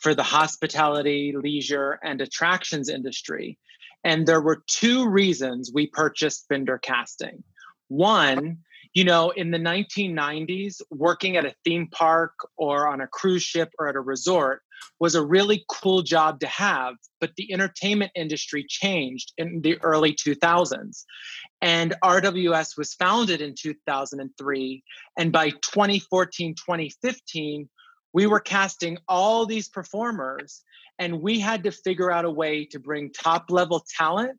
for 0.00 0.14
the 0.14 0.22
hospitality, 0.22 1.34
leisure, 1.36 1.98
and 2.02 2.20
attractions 2.20 2.88
industry. 2.88 3.58
And 4.04 4.26
there 4.26 4.40
were 4.40 4.62
two 4.66 5.08
reasons 5.08 5.70
we 5.72 5.86
purchased 5.86 6.48
Binder 6.48 6.78
Casting. 6.78 7.42
One, 7.88 8.58
you 8.94 9.04
know, 9.04 9.30
in 9.30 9.50
the 9.50 9.58
1990s, 9.58 10.80
working 10.90 11.36
at 11.36 11.44
a 11.44 11.54
theme 11.64 11.88
park 11.88 12.32
or 12.56 12.88
on 12.88 13.00
a 13.00 13.06
cruise 13.06 13.42
ship 13.42 13.70
or 13.78 13.88
at 13.88 13.96
a 13.96 14.00
resort 14.00 14.62
was 14.98 15.14
a 15.14 15.24
really 15.24 15.64
cool 15.68 16.02
job 16.02 16.40
to 16.40 16.46
have. 16.46 16.94
But 17.20 17.34
the 17.36 17.52
entertainment 17.52 18.12
industry 18.14 18.64
changed 18.68 19.32
in 19.36 19.60
the 19.60 19.78
early 19.82 20.14
2000s. 20.14 21.04
And 21.60 21.94
RWS 22.02 22.76
was 22.78 22.94
founded 22.94 23.40
in 23.40 23.54
2003. 23.54 24.82
And 25.18 25.32
by 25.32 25.50
2014, 25.50 26.54
2015, 26.54 27.68
we 28.12 28.26
were 28.26 28.40
casting 28.40 28.98
all 29.08 29.46
these 29.46 29.68
performers, 29.68 30.62
and 31.00 31.22
we 31.22 31.40
had 31.40 31.64
to 31.64 31.72
figure 31.72 32.12
out 32.12 32.26
a 32.26 32.30
way 32.30 32.66
to 32.66 32.78
bring 32.78 33.10
top 33.10 33.46
level 33.50 33.84
talent 33.98 34.38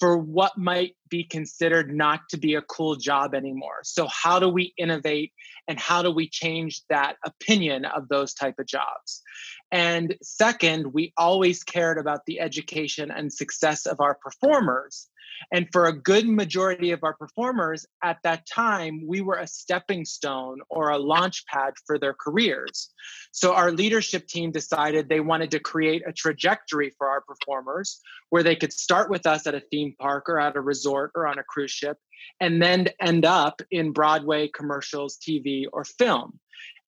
for 0.00 0.18
what 0.18 0.58
might 0.58 0.96
be 1.08 1.22
considered 1.22 1.94
not 1.94 2.20
to 2.28 2.36
be 2.36 2.56
a 2.56 2.62
cool 2.62 2.96
job 2.96 3.32
anymore. 3.32 3.78
So 3.84 4.08
how 4.08 4.40
do 4.40 4.48
we 4.48 4.74
innovate 4.76 5.32
and 5.68 5.78
how 5.78 6.02
do 6.02 6.10
we 6.10 6.28
change 6.28 6.82
that 6.90 7.14
opinion 7.24 7.84
of 7.84 8.08
those 8.08 8.34
type 8.34 8.56
of 8.58 8.66
jobs? 8.66 9.22
And 9.72 10.14
second, 10.22 10.92
we 10.92 11.12
always 11.16 11.64
cared 11.64 11.98
about 11.98 12.26
the 12.26 12.40
education 12.40 13.10
and 13.10 13.32
success 13.32 13.86
of 13.86 14.00
our 14.00 14.14
performers. 14.14 15.08
And 15.52 15.68
for 15.72 15.86
a 15.86 15.92
good 15.92 16.28
majority 16.28 16.92
of 16.92 17.02
our 17.02 17.14
performers 17.14 17.84
at 18.02 18.18
that 18.22 18.46
time, 18.46 19.02
we 19.06 19.20
were 19.20 19.36
a 19.36 19.48
stepping 19.48 20.04
stone 20.04 20.60
or 20.68 20.90
a 20.90 20.98
launch 20.98 21.44
pad 21.46 21.74
for 21.86 21.98
their 21.98 22.14
careers. 22.14 22.90
So 23.32 23.52
our 23.52 23.72
leadership 23.72 24.28
team 24.28 24.52
decided 24.52 25.08
they 25.08 25.20
wanted 25.20 25.50
to 25.52 25.60
create 25.60 26.02
a 26.06 26.12
trajectory 26.12 26.92
for 26.96 27.08
our 27.08 27.22
performers 27.22 28.00
where 28.30 28.44
they 28.44 28.56
could 28.56 28.72
start 28.72 29.10
with 29.10 29.26
us 29.26 29.46
at 29.46 29.56
a 29.56 29.62
theme 29.72 29.94
park 29.98 30.28
or 30.28 30.38
at 30.38 30.56
a 30.56 30.60
resort 30.60 31.10
or 31.14 31.26
on 31.26 31.38
a 31.38 31.44
cruise 31.44 31.72
ship 31.72 31.98
and 32.40 32.60
then 32.62 32.88
end 33.00 33.24
up 33.24 33.60
in 33.70 33.92
Broadway 33.92 34.48
commercials, 34.48 35.18
TV, 35.18 35.64
or 35.72 35.84
film. 35.84 36.38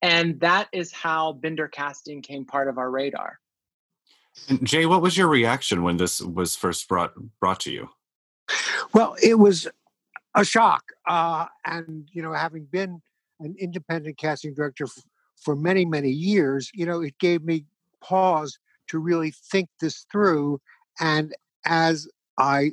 And 0.02 0.38
that 0.40 0.68
is 0.72 0.92
how 0.92 1.32
Binder 1.32 1.68
casting 1.68 2.22
came 2.22 2.44
part 2.44 2.68
of 2.68 2.78
our 2.78 2.90
radar. 2.90 3.38
And 4.48 4.66
Jay, 4.66 4.86
what 4.86 5.02
was 5.02 5.16
your 5.16 5.28
reaction 5.28 5.82
when 5.82 5.96
this 5.96 6.20
was 6.20 6.54
first 6.54 6.88
brought 6.88 7.14
brought 7.40 7.60
to 7.60 7.72
you? 7.72 7.88
Well, 8.92 9.16
it 9.22 9.38
was 9.38 9.66
a 10.34 10.44
shock. 10.44 10.84
Uh, 11.06 11.46
and, 11.64 12.08
you 12.12 12.22
know, 12.22 12.32
having 12.32 12.64
been 12.64 13.00
an 13.40 13.56
independent 13.58 14.18
casting 14.18 14.54
director 14.54 14.84
f- 14.84 15.02
for 15.36 15.56
many, 15.56 15.84
many 15.84 16.10
years, 16.10 16.70
you 16.74 16.86
know, 16.86 17.00
it 17.00 17.18
gave 17.18 17.42
me 17.42 17.64
pause 18.02 18.58
to 18.88 18.98
really 18.98 19.30
think 19.30 19.68
this 19.80 20.06
through. 20.12 20.60
And 21.00 21.34
as 21.64 22.08
I 22.38 22.72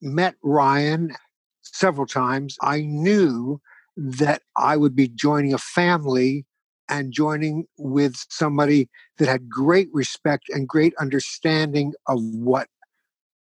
met 0.00 0.34
Ryan 0.42 1.14
several 1.62 2.06
times, 2.06 2.56
I 2.60 2.82
knew 2.82 3.60
that 3.96 4.42
I 4.56 4.76
would 4.76 4.94
be 4.94 5.08
joining 5.08 5.54
a 5.54 5.58
family 5.58 6.44
and 6.88 7.12
joining 7.12 7.66
with 7.78 8.14
somebody 8.30 8.88
that 9.18 9.28
had 9.28 9.48
great 9.48 9.88
respect 9.92 10.44
and 10.50 10.68
great 10.68 10.94
understanding 11.00 11.94
of 12.06 12.22
what 12.22 12.68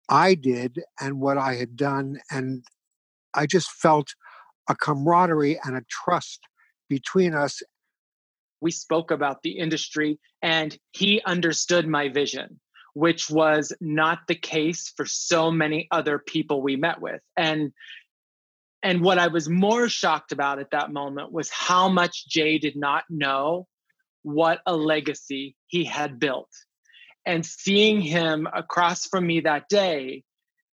I 0.10 0.36
did 0.36 0.80
and 1.00 1.20
what 1.20 1.38
I 1.38 1.56
had 1.56 1.76
done. 1.76 2.20
And 2.32 2.64
I 3.34 3.46
just 3.46 3.72
felt 3.72 4.14
a 4.70 4.76
camaraderie 4.76 5.60
and 5.64 5.76
a 5.76 5.84
trust 5.90 6.42
between 6.88 7.34
us. 7.34 7.62
We 8.62 8.72
spoke 8.72 9.12
about 9.12 9.42
the 9.44 9.58
industry 9.58 10.20
and 10.42 10.78
he 10.92 11.22
understood 11.26 11.88
my 11.88 12.10
vision, 12.10 12.60
which 12.94 13.30
was 13.30 13.74
not 13.82 14.20
the 14.28 14.36
case 14.36 14.94
for 14.96 15.06
so 15.06 15.52
many 15.52 15.88
other 15.92 16.20
people 16.20 16.62
we 16.62 16.76
met 16.76 17.02
with. 17.02 17.22
And 17.36 17.74
and 18.84 19.02
what 19.02 19.18
I 19.18 19.28
was 19.28 19.50
more 19.50 19.88
shocked 19.88 20.32
about 20.32 20.60
at 20.60 20.72
that 20.72 20.92
moment 20.92 21.32
was 21.32 21.50
how 21.50 21.88
much 21.88 22.28
Jay 22.28 22.58
did 22.58 22.76
not 22.76 23.06
know 23.10 23.68
what 24.22 24.60
a 24.66 24.76
legacy 24.76 25.56
he 25.68 25.86
had 25.86 26.20
built 26.20 26.50
and 27.26 27.46
seeing 27.46 28.02
him 28.02 28.48
across 28.54 29.08
from 29.08 29.26
me 29.26 29.42
that 29.42 29.70
day 29.70 30.24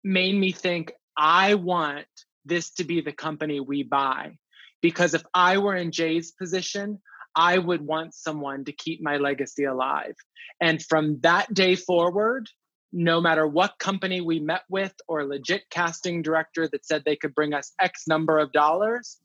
made 0.04 0.36
me 0.36 0.52
think, 0.52 0.92
I 1.18 1.56
want 1.56 2.08
this 2.46 2.72
to 2.72 2.84
be 2.84 3.02
the 3.02 3.14
company 3.14 3.60
we 3.60 3.84
buy. 3.84 4.38
Because 4.82 5.14
if 5.14 5.24
I 5.34 5.60
were 5.60 5.76
in 5.76 5.92
Jay's 5.92 6.32
position, 6.32 7.02
I 7.36 7.58
would 7.58 7.82
want 7.82 8.14
someone 8.14 8.66
to 8.66 8.74
keep 8.74 9.02
my 9.02 9.18
legacy 9.18 9.64
alive. 9.64 10.16
And 10.60 10.84
from 10.84 11.20
that 11.22 11.54
day 11.54 11.76
forward, 11.76 12.50
no 12.94 13.20
matter 13.20 13.48
what 13.48 13.80
company 13.80 14.22
we 14.22 14.40
met 14.40 14.62
with 14.70 14.94
or 15.08 15.26
legit 15.26 15.64
casting 15.72 16.22
director 16.22 16.68
that 16.68 16.86
said 16.86 17.04
they 17.04 17.16
could 17.16 17.34
bring 17.34 17.54
us 17.54 17.74
X 17.82 18.08
number 18.08 18.38
of 18.38 18.52
dollars, 18.52 19.20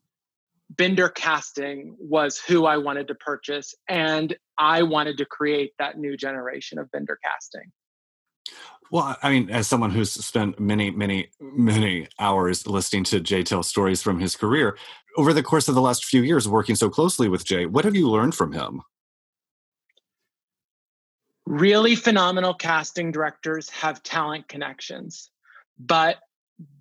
Binder 0.77 1.09
Casting 1.11 1.95
was 1.99 2.39
who 2.39 2.67
I 2.67 2.79
wanted 2.79 3.09
to 3.09 3.15
purchase. 3.15 3.75
And 3.89 4.35
I 4.57 4.83
wanted 4.83 5.19
to 5.19 5.27
create 5.27 5.73
that 5.79 5.99
new 5.99 6.17
generation 6.17 6.79
of 6.79 6.91
Binder 6.91 7.19
Casting. 7.23 7.71
Well, 8.91 9.17
I 9.23 9.31
mean, 9.31 9.51
as 9.51 9.67
someone 9.67 9.91
who's 9.91 10.13
spent 10.13 10.59
many, 10.59 10.91
many, 10.91 11.29
many 11.41 12.09
hours 12.19 12.67
listening 12.67 13.05
to 13.05 13.21
Jay 13.21 13.43
tell 13.43 13.63
stories 13.63 14.03
from 14.03 14.19
his 14.19 14.35
career, 14.35 14.79
over 15.19 15.35
the 15.35 15.43
course 15.43 15.69
of 15.69 15.75
the 15.75 15.83
last 15.83 16.07
few 16.07 16.23
years 16.23 16.49
working 16.49 16.75
so 16.75 16.89
closely 16.89 17.29
with 17.29 17.45
Jay, 17.45 17.67
what 17.67 17.85
have 17.85 17.95
you 17.95 18.09
learned 18.09 18.35
from 18.35 18.53
him? 18.53 18.81
Really 21.49 21.97
phenomenal 21.97 22.53
casting 22.53 23.11
directors 23.11 23.71
have 23.71 24.03
talent 24.03 24.49
connections, 24.49 25.31
but 25.79 26.19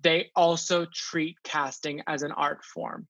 they 0.02 0.30
also 0.36 0.84
treat 0.92 1.42
casting 1.42 2.02
as 2.06 2.22
an 2.22 2.32
art 2.32 2.62
form. 2.62 3.06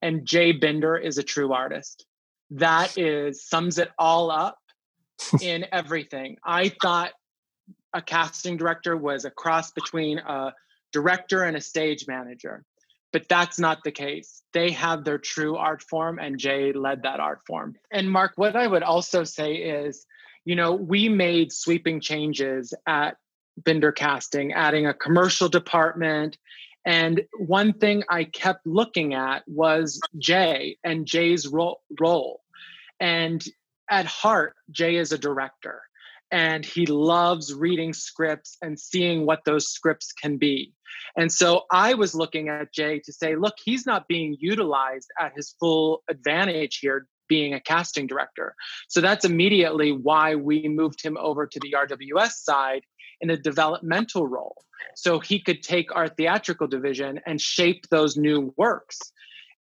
And 0.00 0.24
Jay 0.24 0.52
Binder 0.52 0.96
is 0.96 1.18
a 1.18 1.22
true 1.22 1.52
artist. 1.52 2.06
That 2.52 2.96
is 2.96 3.44
sums 3.44 3.76
it 3.76 3.90
all 3.98 4.30
up 4.30 4.56
in 5.42 5.66
everything. 5.70 6.38
I 6.42 6.70
thought 6.80 7.12
a 7.92 8.00
casting 8.00 8.56
director 8.56 8.96
was 8.96 9.26
a 9.26 9.30
cross 9.30 9.70
between 9.70 10.16
a 10.16 10.54
director 10.94 11.44
and 11.44 11.58
a 11.58 11.60
stage 11.60 12.06
manager. 12.08 12.64
But 13.12 13.28
that's 13.28 13.58
not 13.58 13.84
the 13.84 13.92
case. 13.92 14.42
They 14.54 14.70
have 14.70 15.04
their 15.04 15.18
true 15.18 15.56
art 15.56 15.82
form, 15.82 16.18
and 16.18 16.38
Jay 16.38 16.72
led 16.72 17.02
that 17.02 17.20
art 17.20 17.40
form. 17.46 17.76
And 17.90 18.10
Mark, 18.10 18.32
what 18.36 18.56
I 18.56 18.66
would 18.66 18.82
also 18.82 19.24
say 19.24 19.56
is, 19.56 20.06
you 20.44 20.56
know, 20.56 20.74
we 20.74 21.08
made 21.08 21.52
sweeping 21.52 22.00
changes 22.00 22.74
at 22.86 23.16
Binder 23.64 23.92
Casting, 23.92 24.52
adding 24.52 24.86
a 24.86 24.94
commercial 24.94 25.48
department. 25.48 26.38
And 26.84 27.22
one 27.38 27.74
thing 27.74 28.02
I 28.10 28.24
kept 28.24 28.66
looking 28.66 29.14
at 29.14 29.44
was 29.46 30.00
Jay 30.18 30.78
and 30.82 31.06
Jay's 31.06 31.46
ro- 31.46 31.80
role. 32.00 32.40
And 32.98 33.44
at 33.90 34.06
heart, 34.06 34.54
Jay 34.70 34.96
is 34.96 35.12
a 35.12 35.18
director 35.18 35.82
and 36.32 36.64
he 36.64 36.86
loves 36.86 37.54
reading 37.54 37.92
scripts 37.92 38.56
and 38.62 38.80
seeing 38.80 39.26
what 39.26 39.44
those 39.44 39.68
scripts 39.68 40.12
can 40.12 40.38
be. 40.38 40.72
And 41.16 41.30
so 41.30 41.64
I 41.70 41.92
was 41.94 42.14
looking 42.14 42.48
at 42.48 42.72
Jay 42.72 43.00
to 43.00 43.12
say, 43.12 43.36
look, 43.36 43.54
he's 43.62 43.86
not 43.86 44.08
being 44.08 44.36
utilized 44.40 45.10
at 45.20 45.32
his 45.36 45.54
full 45.60 46.02
advantage 46.08 46.78
here 46.78 47.06
being 47.28 47.54
a 47.54 47.60
casting 47.60 48.06
director. 48.06 48.54
So 48.88 49.00
that's 49.00 49.24
immediately 49.24 49.92
why 49.92 50.34
we 50.34 50.68
moved 50.68 51.02
him 51.02 51.16
over 51.18 51.46
to 51.46 51.60
the 51.60 51.74
RWS 51.76 52.32
side 52.32 52.82
in 53.20 53.30
a 53.30 53.36
developmental 53.36 54.26
role. 54.26 54.64
So 54.96 55.20
he 55.20 55.40
could 55.40 55.62
take 55.62 55.94
our 55.94 56.08
theatrical 56.08 56.66
division 56.66 57.20
and 57.26 57.40
shape 57.40 57.88
those 57.88 58.16
new 58.16 58.52
works. 58.56 58.98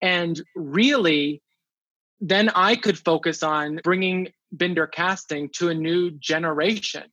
And 0.02 0.42
really, 0.56 1.42
then 2.22 2.50
I 2.50 2.76
could 2.76 2.98
focus 2.98 3.44
on 3.44 3.80
bringing 3.84 4.30
Binder 4.52 4.88
casting 4.88 5.50
to 5.56 5.70
a 5.70 5.76
new 5.76 6.12
generation 6.12 7.04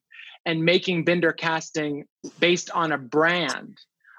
and 0.45 0.65
making 0.65 1.05
Binder 1.05 1.33
casting 1.33 2.05
based 2.39 2.71
on 2.71 2.93
a 2.93 2.99
brand 2.99 3.79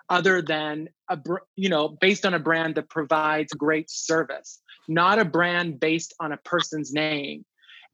other 0.09 0.41
than 0.41 0.89
a 1.09 1.17
you 1.55 1.69
know 1.69 1.89
based 1.89 2.25
on 2.25 2.33
a 2.33 2.39
brand 2.39 2.75
that 2.75 2.89
provides 2.89 3.51
great 3.53 3.89
service 3.89 4.61
not 4.87 5.19
a 5.19 5.25
brand 5.25 5.79
based 5.79 6.13
on 6.19 6.31
a 6.31 6.37
person's 6.37 6.93
name 6.93 7.45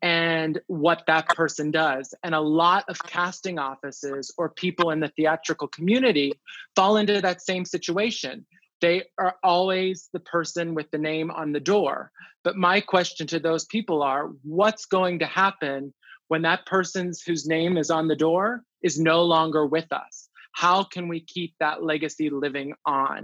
and 0.01 0.59
what 0.67 1.03
that 1.07 1.27
person 1.29 1.71
does 1.71 2.13
and 2.23 2.35
a 2.35 2.41
lot 2.41 2.83
of 2.89 3.01
casting 3.07 3.57
offices 3.57 4.33
or 4.37 4.49
people 4.49 4.89
in 4.89 4.99
the 4.99 5.11
theatrical 5.15 5.67
community 5.67 6.33
fall 6.75 6.97
into 6.97 7.21
that 7.21 7.41
same 7.41 7.63
situation 7.63 8.45
they 8.83 9.01
are 9.17 9.37
always 9.43 10.09
the 10.11 10.19
person 10.19 10.75
with 10.75 10.91
the 10.91 10.97
name 10.97 11.31
on 11.31 11.53
the 11.53 11.59
door. 11.61 12.11
But 12.43 12.57
my 12.57 12.81
question 12.81 13.25
to 13.27 13.39
those 13.39 13.63
people 13.63 14.03
are 14.03 14.27
what's 14.43 14.87
going 14.87 15.19
to 15.19 15.25
happen 15.25 15.93
when 16.27 16.41
that 16.41 16.65
person's 16.65 17.21
whose 17.21 17.47
name 17.47 17.77
is 17.77 17.89
on 17.89 18.09
the 18.09 18.15
door 18.17 18.61
is 18.81 18.99
no 18.99 19.23
longer 19.23 19.65
with 19.65 19.89
us? 19.93 20.27
How 20.51 20.83
can 20.83 21.07
we 21.07 21.21
keep 21.21 21.53
that 21.61 21.81
legacy 21.81 22.29
living 22.29 22.73
on? 22.85 23.23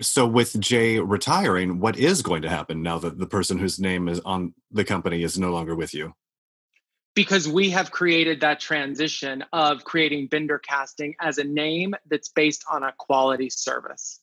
So, 0.00 0.26
with 0.26 0.58
Jay 0.60 1.00
retiring, 1.00 1.80
what 1.80 1.96
is 1.96 2.22
going 2.22 2.42
to 2.42 2.48
happen 2.48 2.82
now 2.82 2.98
that 2.98 3.18
the 3.18 3.26
person 3.26 3.58
whose 3.58 3.80
name 3.80 4.08
is 4.08 4.20
on 4.20 4.54
the 4.70 4.84
company 4.84 5.22
is 5.22 5.38
no 5.38 5.50
longer 5.50 5.74
with 5.74 5.92
you? 5.92 6.14
because 7.14 7.48
we 7.48 7.70
have 7.70 7.90
created 7.90 8.40
that 8.40 8.60
transition 8.60 9.44
of 9.52 9.84
creating 9.84 10.28
Binder 10.28 10.58
casting 10.58 11.14
as 11.20 11.38
a 11.38 11.44
name 11.44 11.94
that's 12.08 12.30
based 12.30 12.64
on 12.70 12.82
a 12.82 12.94
quality 12.98 13.50
service. 13.50 14.20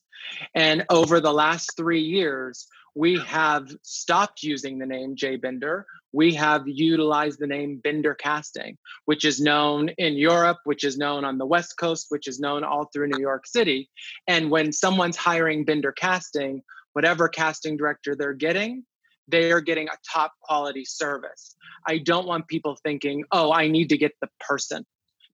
And 0.54 0.84
over 0.90 1.20
the 1.20 1.32
last 1.32 1.76
three 1.76 2.02
years, 2.02 2.66
we 2.94 3.18
have 3.20 3.70
stopped 3.82 4.42
using 4.42 4.78
the 4.78 4.86
name 4.86 5.14
Jay 5.14 5.36
Binder. 5.36 5.86
We 6.12 6.34
have 6.34 6.66
utilized 6.66 7.38
the 7.38 7.46
name 7.46 7.80
Binder 7.82 8.14
Casting, 8.14 8.76
which 9.04 9.24
is 9.24 9.40
known 9.40 9.90
in 9.90 10.14
Europe, 10.14 10.58
which 10.64 10.84
is 10.84 10.98
known 10.98 11.24
on 11.24 11.38
the 11.38 11.46
West 11.46 11.76
Coast, 11.78 12.06
which 12.08 12.26
is 12.26 12.40
known 12.40 12.64
all 12.64 12.90
through 12.92 13.08
New 13.08 13.20
York 13.20 13.46
City. 13.46 13.88
And 14.26 14.50
when 14.50 14.72
someone's 14.72 15.16
hiring 15.16 15.64
Binder 15.64 15.92
Casting, 15.92 16.62
whatever 16.92 17.28
casting 17.28 17.76
director 17.76 18.16
they're 18.16 18.34
getting, 18.34 18.84
they 19.28 19.52
are 19.52 19.60
getting 19.60 19.88
a 19.88 19.96
top 20.12 20.32
quality 20.42 20.84
service. 20.84 21.54
I 21.86 21.98
don't 21.98 22.26
want 22.26 22.48
people 22.48 22.76
thinking, 22.82 23.24
oh, 23.32 23.52
I 23.52 23.68
need 23.68 23.88
to 23.90 23.98
get 23.98 24.12
the 24.20 24.28
person 24.40 24.84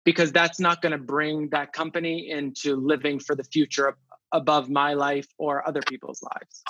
because 0.04 0.32
that's 0.32 0.60
not 0.60 0.82
going 0.82 0.92
to 0.92 0.98
bring 0.98 1.48
that 1.50 1.72
company 1.72 2.30
into 2.30 2.76
living 2.76 3.18
for 3.18 3.34
the 3.34 3.44
future 3.44 3.96
above 4.32 4.68
my 4.68 4.94
life 4.94 5.26
or 5.38 5.66
other 5.66 5.80
people's 5.88 6.22
lives. 6.22 6.62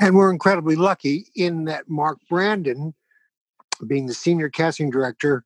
And 0.00 0.16
we're 0.16 0.30
incredibly 0.30 0.76
lucky 0.76 1.26
in 1.36 1.64
that 1.66 1.88
Mark 1.88 2.18
Brandon, 2.28 2.94
being 3.84 4.06
the 4.06 4.14
senior 4.14 4.48
casting 4.48 4.90
director, 4.90 5.44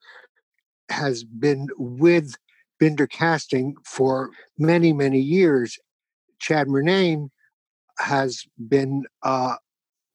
has 0.90 1.24
been 1.24 1.68
with 1.76 2.34
Binder 2.80 3.06
Casting 3.06 3.76
for 3.84 4.30
many, 4.58 4.92
many 4.92 5.20
years. 5.20 5.78
Chad 6.38 6.68
Murnane 6.68 7.30
has 7.98 8.44
been 8.68 9.04
uh, 9.22 9.56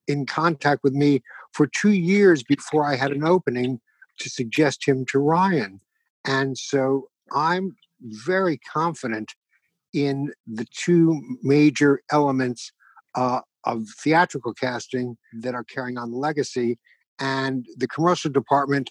in 0.07 0.25
contact 0.25 0.81
with 0.83 0.93
me 0.93 1.21
for 1.51 1.67
two 1.67 1.91
years 1.91 2.43
before 2.43 2.85
I 2.85 2.95
had 2.95 3.11
an 3.11 3.23
opening 3.23 3.79
to 4.19 4.29
suggest 4.29 4.87
him 4.87 5.05
to 5.07 5.19
Ryan. 5.19 5.81
And 6.25 6.57
so 6.57 7.09
I'm 7.31 7.75
very 8.01 8.57
confident 8.57 9.33
in 9.93 10.33
the 10.47 10.65
two 10.71 11.21
major 11.43 12.01
elements 12.11 12.71
uh, 13.15 13.41
of 13.65 13.83
theatrical 13.99 14.53
casting 14.53 15.17
that 15.33 15.53
are 15.53 15.63
carrying 15.63 15.97
on 15.97 16.11
the 16.11 16.17
legacy 16.17 16.79
and 17.19 17.65
the 17.77 17.87
commercial 17.87 18.31
department 18.31 18.89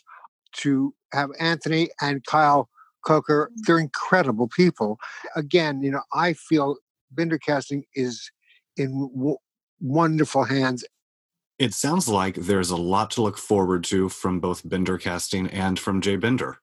to 0.53 0.95
have 1.13 1.31
Anthony 1.39 1.91
and 2.01 2.25
Kyle 2.25 2.69
Coker. 3.05 3.51
Mm-hmm. 3.51 3.63
They're 3.67 3.79
incredible 3.79 4.49
people. 4.49 4.99
Again, 5.37 5.83
you 5.83 5.91
know, 5.91 6.03
I 6.13 6.35
feel 6.35 6.77
Binder 7.11 7.39
Casting 7.39 7.85
is 7.95 8.31
in 8.77 9.11
w- 9.15 9.37
wonderful 9.81 10.45
hands. 10.45 10.85
It 11.59 11.75
sounds 11.75 12.09
like 12.09 12.35
there's 12.35 12.71
a 12.71 12.77
lot 12.77 13.11
to 13.13 13.23
look 13.23 13.39
forward 13.39 13.85
to 13.85 14.09
from 14.09 14.41
both 14.41 14.69
Binder 14.69 14.99
Casting 14.99 15.49
and 15.49 15.79
from 15.79 16.01
Jay 16.01 16.17
Binder 16.17 16.59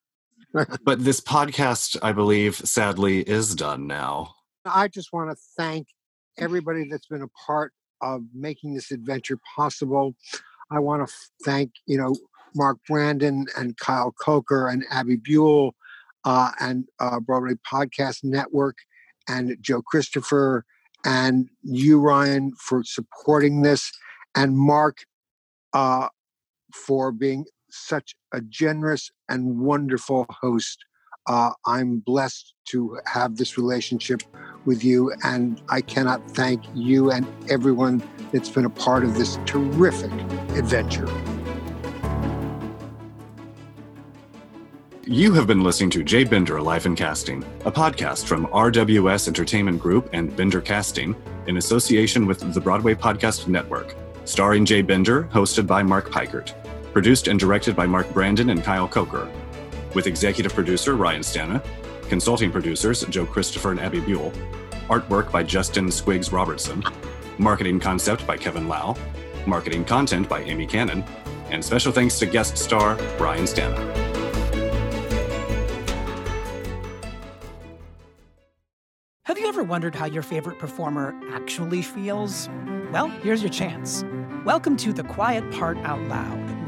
but 0.83 1.03
this 1.03 1.21
podcast, 1.21 1.97
I 2.01 2.11
believe, 2.11 2.55
sadly, 2.55 3.21
is 3.21 3.55
done 3.55 3.87
now. 3.87 4.35
I 4.65 4.87
just 4.87 5.13
want 5.13 5.29
to 5.29 5.37
thank 5.57 5.87
mm-hmm. 5.87 6.43
everybody 6.43 6.87
that's 6.89 7.07
been 7.07 7.21
a 7.21 7.27
part 7.45 7.71
of 8.01 8.21
making 8.33 8.73
this 8.73 8.91
adventure 8.91 9.37
possible. 9.55 10.15
I 10.71 10.79
want 10.79 11.07
to 11.07 11.13
thank, 11.43 11.71
you 11.85 11.97
know, 11.97 12.15
Mark 12.55 12.77
Brandon 12.87 13.45
and 13.57 13.77
Kyle 13.77 14.11
Coker 14.11 14.67
and 14.67 14.83
Abby 14.91 15.17
Buell 15.17 15.75
uh, 16.25 16.51
and 16.59 16.85
uh, 16.99 17.19
Broadway 17.19 17.53
Podcast 17.71 18.23
Network 18.23 18.77
and 19.27 19.55
Joe 19.61 19.81
Christopher 19.81 20.65
and 21.05 21.47
you, 21.61 21.99
Ryan, 21.99 22.53
for 22.59 22.83
supporting 22.83 23.61
this, 23.61 23.91
and 24.35 24.57
Mark 24.57 24.97
uh, 25.73 26.09
for 26.73 27.11
being 27.11 27.45
such 27.69 28.15
a 28.33 28.41
generous 28.41 29.09
and 29.29 29.59
wonderful 29.59 30.25
host. 30.29 30.83
Uh, 31.27 31.51
I'm 31.65 31.99
blessed 31.99 32.53
to 32.69 32.99
have 33.05 33.37
this 33.37 33.57
relationship 33.57 34.21
with 34.65 34.83
you, 34.83 35.13
and 35.23 35.61
I 35.69 35.81
cannot 35.81 36.29
thank 36.31 36.63
you 36.73 37.11
and 37.11 37.27
everyone 37.49 38.03
that's 38.31 38.49
been 38.49 38.65
a 38.65 38.69
part 38.69 39.03
of 39.03 39.15
this 39.15 39.37
terrific 39.45 40.11
adventure. 40.57 41.07
You 45.11 45.33
have 45.33 45.47
been 45.47 45.63
listening 45.63 45.89
to 45.91 46.03
Jay 46.03 46.23
Binder 46.23 46.61
Life 46.61 46.85
in 46.85 46.95
Casting, 46.95 47.43
a 47.65 47.71
podcast 47.71 48.25
from 48.25 48.45
RWS 48.47 49.27
Entertainment 49.27 49.79
Group 49.79 50.07
and 50.13 50.35
Binder 50.37 50.61
Casting 50.61 51.15
in 51.47 51.57
association 51.57 52.27
with 52.27 52.53
the 52.53 52.61
Broadway 52.61 52.93
Podcast 52.93 53.47
Network, 53.47 53.95
starring 54.25 54.65
Jay 54.65 54.83
Binder, 54.83 55.23
hosted 55.33 55.65
by 55.65 55.81
Mark 55.81 56.11
Peikert. 56.11 56.53
Produced 56.93 57.27
and 57.27 57.39
directed 57.39 57.75
by 57.75 57.87
Mark 57.87 58.13
Brandon 58.13 58.51
and 58.51 58.63
Kyle 58.63 58.87
Coker. 58.87 59.27
With 59.95 60.05
executive 60.05 60.53
producer 60.53 60.95
Ryan 60.95 61.21
Stana, 61.21 61.63
consulting 62.09 62.51
producers 62.51 63.03
Joe 63.05 63.25
Christopher 63.25 63.71
and 63.71 63.79
Abby 63.79 63.99
Buell, 63.99 64.31
artwork 64.87 65.31
by 65.31 65.41
Justin 65.41 65.87
Squigs 65.87 66.31
Robertson, 66.31 66.83
marketing 67.39 67.79
concept 67.79 68.27
by 68.27 68.37
Kevin 68.37 68.67
Lau, 68.67 68.95
marketing 69.47 69.83
content 69.83 70.29
by 70.29 70.41
Amy 70.41 70.67
Cannon, 70.67 71.03
and 71.49 71.65
special 71.65 71.91
thanks 71.91 72.19
to 72.19 72.27
guest 72.27 72.55
star 72.55 72.97
Ryan 73.19 73.45
Stana. 73.45 73.77
Have 79.25 79.39
you 79.39 79.47
ever 79.47 79.63
wondered 79.63 79.95
how 79.95 80.05
your 80.05 80.23
favorite 80.23 80.59
performer 80.59 81.19
actually 81.31 81.81
feels? 81.81 82.47
Well, 82.91 83.07
here's 83.23 83.41
your 83.41 83.51
chance. 83.51 84.03
Welcome 84.45 84.77
to 84.77 84.93
The 84.93 85.03
Quiet 85.03 85.49
Part 85.51 85.77
Out 85.79 86.01
Loud 86.07 86.48